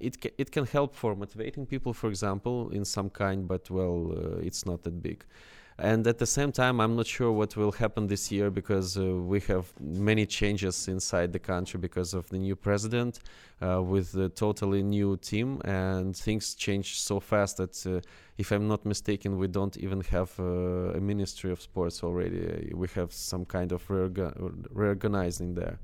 it 0.00 0.20
ca- 0.20 0.34
it 0.38 0.50
can 0.50 0.66
help 0.66 0.94
for 0.94 1.14
motivating 1.14 1.66
people, 1.66 1.92
for 1.92 2.08
example, 2.08 2.70
in 2.70 2.84
some 2.84 3.10
kind, 3.10 3.46
but 3.46 3.70
well, 3.70 4.12
uh, 4.12 4.46
it's 4.46 4.66
not 4.66 4.82
that 4.84 5.02
big. 5.02 5.24
And 5.82 6.06
at 6.06 6.18
the 6.18 6.26
same 6.26 6.52
time, 6.52 6.78
I'm 6.78 6.94
not 6.94 7.06
sure 7.06 7.32
what 7.32 7.56
will 7.56 7.72
happen 7.72 8.06
this 8.06 8.30
year 8.30 8.50
because 8.50 8.98
uh, 8.98 9.14
we 9.14 9.40
have 9.40 9.72
many 9.80 10.26
changes 10.26 10.88
inside 10.88 11.32
the 11.32 11.38
country 11.38 11.80
because 11.80 12.12
of 12.12 12.28
the 12.28 12.36
new 12.36 12.54
president 12.54 13.20
uh, 13.62 13.82
with 13.82 14.14
a 14.14 14.28
totally 14.28 14.82
new 14.82 15.16
team, 15.16 15.58
and 15.64 16.14
things 16.14 16.54
change 16.54 17.00
so 17.00 17.18
fast 17.18 17.56
that, 17.56 17.86
uh, 17.86 18.00
if 18.36 18.52
I'm 18.52 18.68
not 18.68 18.84
mistaken, 18.84 19.38
we 19.38 19.48
don't 19.48 19.76
even 19.78 20.02
have 20.02 20.38
uh, 20.38 20.98
a 20.98 21.00
ministry 21.00 21.50
of 21.50 21.62
sports 21.62 22.04
already. 22.04 22.70
We 22.74 22.88
have 22.94 23.10
some 23.14 23.46
kind 23.46 23.72
of 23.72 23.82
reorganizing 23.88 25.54
there. 25.54 25.78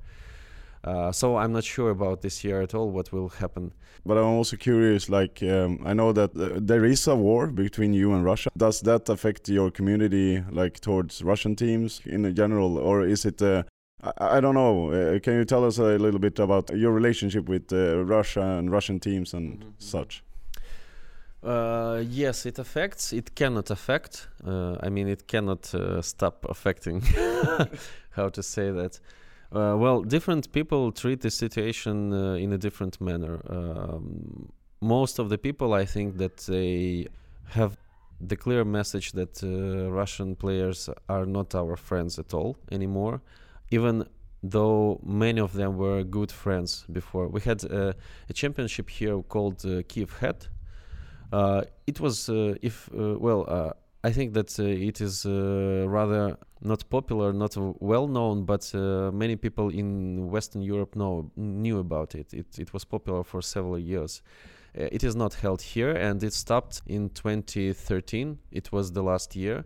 Uh, 0.86 1.10
so 1.10 1.36
I'm 1.36 1.52
not 1.52 1.64
sure 1.64 1.90
about 1.90 2.20
this 2.20 2.44
year 2.44 2.62
at 2.62 2.74
all 2.74 2.90
what 2.90 3.12
will 3.12 3.28
happen. 3.28 3.72
But 4.04 4.16
I'm 4.18 4.36
also 4.38 4.56
curious. 4.56 5.08
Like 5.08 5.42
um, 5.42 5.80
I 5.84 5.94
know 5.94 6.12
that 6.12 6.36
uh, 6.36 6.60
there 6.60 6.84
is 6.84 7.08
a 7.08 7.16
war 7.16 7.48
between 7.48 7.92
you 7.92 8.12
and 8.14 8.24
Russia. 8.24 8.50
Does 8.56 8.80
that 8.82 9.08
affect 9.08 9.48
your 9.48 9.70
community, 9.70 10.44
like 10.50 10.80
towards 10.80 11.22
Russian 11.22 11.56
teams 11.56 12.00
in 12.06 12.34
general, 12.34 12.78
or 12.78 13.04
is 13.04 13.24
it? 13.24 13.42
Uh, 13.42 13.64
I, 14.02 14.36
I, 14.36 14.40
don't 14.40 14.54
know. 14.54 14.92
Uh, 14.92 15.18
can 15.18 15.34
you 15.34 15.44
tell 15.44 15.64
us 15.64 15.78
a 15.78 15.98
little 15.98 16.20
bit 16.20 16.38
about 16.38 16.70
your 16.70 16.92
relationship 16.92 17.48
with 17.48 17.72
uh, 17.72 18.04
Russia 18.04 18.42
and 18.42 18.70
Russian 18.70 19.00
teams 19.00 19.34
and 19.34 19.54
mm 19.54 19.62
-hmm. 19.62 19.72
such? 19.78 20.22
Uh, 21.42 22.02
yes, 22.08 22.46
it 22.46 22.58
affects. 22.58 23.12
It 23.12 23.34
cannot 23.34 23.70
affect. 23.70 24.28
Uh, 24.44 24.86
I 24.86 24.90
mean, 24.90 25.08
it 25.08 25.26
cannot 25.26 25.74
uh, 25.74 26.02
stop 26.02 26.44
affecting. 26.48 27.02
How 28.10 28.30
to 28.30 28.42
say 28.42 28.72
that? 28.72 29.00
Uh, 29.52 29.76
well, 29.76 30.02
different 30.02 30.50
people 30.52 30.90
treat 30.92 31.20
the 31.20 31.30
situation 31.30 32.12
uh, 32.12 32.34
in 32.34 32.52
a 32.52 32.58
different 32.58 33.00
manner. 33.00 33.40
Um, 33.48 34.50
most 34.80 35.18
of 35.18 35.28
the 35.28 35.38
people, 35.38 35.72
I 35.72 35.84
think, 35.84 36.18
that 36.18 36.38
they 36.38 37.06
have 37.50 37.76
the 38.20 38.36
clear 38.36 38.64
message 38.64 39.12
that 39.12 39.42
uh, 39.42 39.90
Russian 39.90 40.34
players 40.34 40.88
are 41.08 41.26
not 41.26 41.54
our 41.54 41.76
friends 41.76 42.18
at 42.18 42.34
all 42.34 42.56
anymore, 42.72 43.20
even 43.70 44.04
though 44.42 45.00
many 45.04 45.40
of 45.40 45.52
them 45.52 45.76
were 45.76 46.02
good 46.02 46.32
friends 46.32 46.84
before. 46.90 47.28
We 47.28 47.40
had 47.40 47.64
uh, 47.64 47.92
a 48.28 48.32
championship 48.32 48.90
here 48.90 49.22
called 49.22 49.64
uh, 49.64 49.82
Kiev 49.88 50.18
Head. 50.18 50.46
Uh, 51.32 51.62
it 51.86 52.00
was, 52.00 52.28
if 52.62 52.88
well, 52.92 53.74
I 54.06 54.12
think 54.12 54.34
that 54.34 54.56
it 54.58 55.00
is 55.00 55.24
rather 55.26 56.36
not 56.60 56.88
popular, 56.90 57.32
not 57.32 57.56
well 57.80 58.06
known, 58.06 58.44
but 58.44 58.62
many 59.12 59.36
people 59.36 59.68
in 59.70 60.30
Western 60.30 60.62
Europe 60.62 60.94
know 60.94 61.30
knew 61.36 61.78
about 61.80 62.14
it. 62.14 62.32
It 62.32 62.46
it 62.58 62.72
was 62.72 62.84
popular 62.84 63.24
for 63.24 63.42
several 63.42 63.78
years. 63.78 64.22
Uh, 64.78 64.88
it 64.92 65.02
is 65.02 65.16
not 65.16 65.34
held 65.34 65.62
here, 65.62 65.92
and 65.92 66.22
it 66.22 66.32
stopped 66.32 66.82
in 66.86 67.08
2013. 67.10 68.38
It 68.50 68.72
was 68.72 68.92
the 68.92 69.02
last 69.02 69.34
year, 69.34 69.64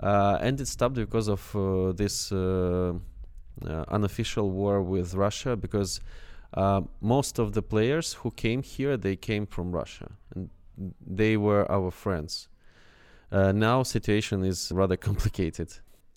uh, 0.00 0.38
and 0.40 0.60
it 0.60 0.68
stopped 0.68 0.94
because 0.94 1.28
of 1.28 1.56
uh, 1.56 1.92
this 1.92 2.30
unofficial 3.88 4.50
war 4.50 4.82
with 4.82 5.14
Russia. 5.14 5.56
Because 5.56 6.00
most 7.00 7.38
of 7.38 7.52
the 7.52 7.62
players 7.62 8.12
who 8.14 8.30
came 8.30 8.62
here, 8.62 8.96
they 8.96 9.16
came 9.16 9.46
from 9.46 9.72
Russia, 9.72 10.12
and 10.34 10.50
they 11.04 11.36
were 11.36 11.70
our 11.70 11.90
friends. 11.90 12.48
Uh, 13.32 13.52
now 13.52 13.82
situation 13.82 14.44
is 14.44 14.70
rather 14.72 14.96
complicated. 14.96 15.72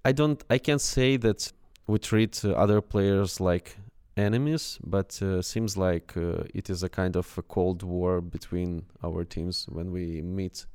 I 0.05 0.11
don't. 0.11 0.43
I 0.49 0.57
can't 0.57 0.81
say 0.81 1.17
that 1.17 1.51
we 1.87 1.99
treat 1.99 2.43
uh, 2.45 2.51
other 2.51 2.81
players 2.81 3.39
like 3.39 3.77
enemies, 4.15 4.79
but 4.83 5.21
uh, 5.21 5.41
seems 5.41 5.77
like 5.77 6.15
uh, 6.17 6.43
it 6.53 6.69
is 6.69 6.83
a 6.83 6.89
kind 6.89 7.15
of 7.15 7.37
a 7.37 7.41
cold 7.41 7.83
war 7.83 8.21
between 8.21 8.85
our 9.03 9.23
teams 9.23 9.67
when 9.69 9.91
we 9.91 10.21
meet 10.21 10.65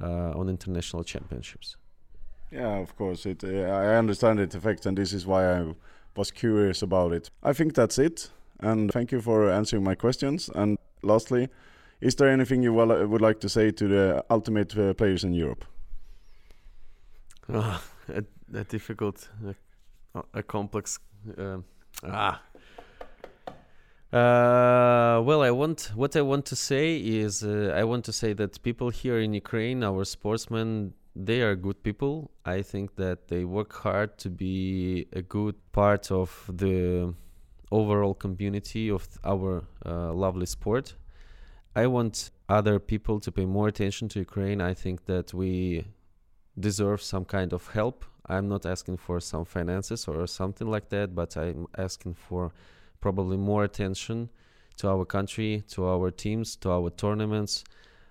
uh, 0.00 0.32
on 0.38 0.48
international 0.48 1.04
championships. 1.04 1.76
Yeah, 2.50 2.78
of 2.78 2.96
course. 2.96 3.26
It. 3.26 3.44
I 3.44 3.96
understand 3.96 4.40
its 4.40 4.54
effects, 4.54 4.86
and 4.86 4.96
this 4.96 5.12
is 5.12 5.26
why 5.26 5.50
I 5.50 5.74
was 6.16 6.30
curious 6.30 6.82
about 6.82 7.12
it. 7.12 7.30
I 7.42 7.52
think 7.52 7.74
that's 7.74 7.98
it, 7.98 8.30
and 8.60 8.90
thank 8.92 9.12
you 9.12 9.20
for 9.20 9.50
answering 9.50 9.84
my 9.84 9.94
questions. 9.94 10.50
And 10.54 10.78
lastly, 11.02 11.48
is 12.02 12.16
there 12.16 12.28
anything 12.28 12.62
you 12.62 12.74
would 12.74 13.20
like 13.20 13.40
to 13.40 13.48
say 13.48 13.70
to 13.70 13.88
the 13.88 14.24
ultimate 14.28 14.76
uh, 14.76 14.92
players 14.94 15.24
in 15.24 15.32
Europe? 15.32 15.64
Ah, 17.48 17.82
a, 18.08 18.24
a 18.54 18.64
difficult, 18.64 19.28
a, 20.14 20.22
a 20.34 20.42
complex. 20.42 20.98
Uh, 21.38 21.58
ah, 22.04 22.42
uh, 24.12 25.22
well, 25.22 25.42
I 25.42 25.50
want 25.50 25.92
what 25.94 26.16
I 26.16 26.22
want 26.22 26.44
to 26.46 26.56
say 26.56 26.96
is 26.96 27.42
uh, 27.44 27.72
I 27.74 27.84
want 27.84 28.04
to 28.04 28.12
say 28.12 28.34
that 28.34 28.62
people 28.62 28.90
here 28.90 29.18
in 29.20 29.32
Ukraine, 29.32 29.82
our 29.84 30.04
sportsmen, 30.04 30.92
they 31.16 31.40
are 31.40 31.54
good 31.54 31.82
people. 31.82 32.30
I 32.44 32.62
think 32.62 32.96
that 32.96 33.28
they 33.28 33.44
work 33.44 33.72
hard 33.72 34.18
to 34.18 34.28
be 34.28 35.06
a 35.12 35.22
good 35.22 35.54
part 35.72 36.10
of 36.10 36.50
the 36.52 37.14
overall 37.70 38.14
community 38.14 38.90
of 38.90 39.08
our 39.24 39.62
uh, 39.86 40.12
lovely 40.12 40.46
sport. 40.46 40.94
I 41.74 41.86
want 41.86 42.30
other 42.48 42.78
people 42.78 43.18
to 43.20 43.32
pay 43.32 43.46
more 43.46 43.68
attention 43.68 44.08
to 44.10 44.18
Ukraine. 44.18 44.60
I 44.60 44.74
think 44.74 45.06
that 45.06 45.32
we 45.32 45.86
deserve 46.58 47.00
some 47.00 47.24
kind 47.24 47.52
of 47.52 47.68
help. 47.68 48.04
I'm 48.26 48.48
not 48.48 48.66
asking 48.66 48.98
for 48.98 49.20
some 49.20 49.44
finances 49.44 50.06
or 50.06 50.26
something 50.26 50.68
like 50.68 50.90
that, 50.90 51.14
but 51.14 51.36
I'm 51.36 51.66
asking 51.78 52.14
for 52.14 52.52
probably 53.00 53.36
more 53.36 53.64
attention 53.64 54.28
to 54.76 54.88
our 54.88 55.04
country, 55.04 55.62
to 55.68 55.86
our 55.86 56.10
teams, 56.10 56.56
to 56.56 56.70
our 56.70 56.90
tournaments. 56.90 57.64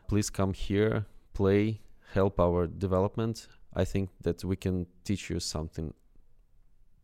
Please 0.07 0.29
come 0.29 0.53
here, 0.53 1.05
play, 1.33 1.81
help 2.13 2.39
our 2.39 2.67
development. 2.67 3.47
I 3.73 3.85
think 3.85 4.09
that 4.21 4.43
we 4.43 4.55
can 4.55 4.87
teach 5.03 5.29
you 5.29 5.39
something 5.39 5.93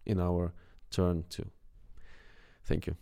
in 0.06 0.20
our 0.20 0.54
turn 0.90 1.24
too. 1.30 1.50
Thank 2.66 2.88
you. 2.88 2.96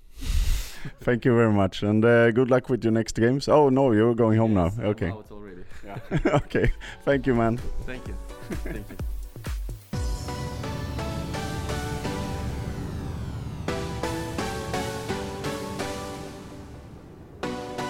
Thank 1.02 1.26
you 1.26 1.36
very 1.36 1.52
much, 1.52 1.84
and 1.84 2.04
uh, 2.04 2.32
good 2.32 2.50
luck 2.50 2.70
with 2.70 2.84
your 2.84 2.94
next 2.94 3.16
games. 3.16 3.48
Oh 3.48 3.70
no, 3.70 3.92
you're 3.92 4.16
going 4.16 4.38
home 4.38 4.56
yes, 4.56 4.78
now. 4.78 4.84
Okay. 4.86 5.12
already. 5.12 5.64
Yeah. 5.86 6.00
okay. 6.26 6.72
Thank 7.04 7.28
you, 7.28 7.36
man. 7.36 7.58
Thank 7.86 8.08
you. 8.08 8.16
Thank 8.64 8.90
you. 8.90 8.98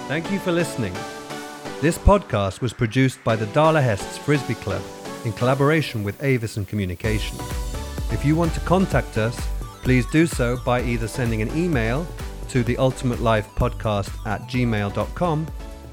Thank 0.08 0.30
you 0.30 0.38
for 0.38 0.52
listening. 0.52 0.94
This 1.80 1.98
podcast 1.98 2.60
was 2.60 2.72
produced 2.72 3.22
by 3.24 3.34
the 3.34 3.46
Dala 3.46 3.82
Hests 3.82 4.16
Frisbee 4.16 4.54
Club 4.54 4.82
in 5.24 5.32
collaboration 5.32 6.04
with 6.04 6.22
Avison 6.22 6.64
Communication. 6.64 7.36
If 8.12 8.24
you 8.24 8.36
want 8.36 8.54
to 8.54 8.60
contact 8.60 9.18
us, 9.18 9.36
please 9.82 10.06
do 10.06 10.26
so 10.26 10.58
by 10.64 10.82
either 10.82 11.08
sending 11.08 11.42
an 11.42 11.54
email 11.56 12.06
to 12.48 12.62
the 12.62 12.76
Ultimate 12.76 13.20
Life 13.20 13.48
Podcast 13.54 14.10
at 14.26 14.42
gmail.com 14.42 15.46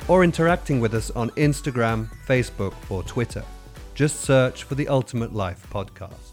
or 0.07 0.23
interacting 0.23 0.79
with 0.79 0.93
us 0.93 1.11
on 1.11 1.29
Instagram, 1.31 2.09
Facebook, 2.27 2.73
or 2.89 3.03
Twitter. 3.03 3.43
Just 3.93 4.21
search 4.21 4.63
for 4.63 4.75
the 4.75 4.87
Ultimate 4.87 5.33
Life 5.33 5.65
Podcast. 5.71 6.32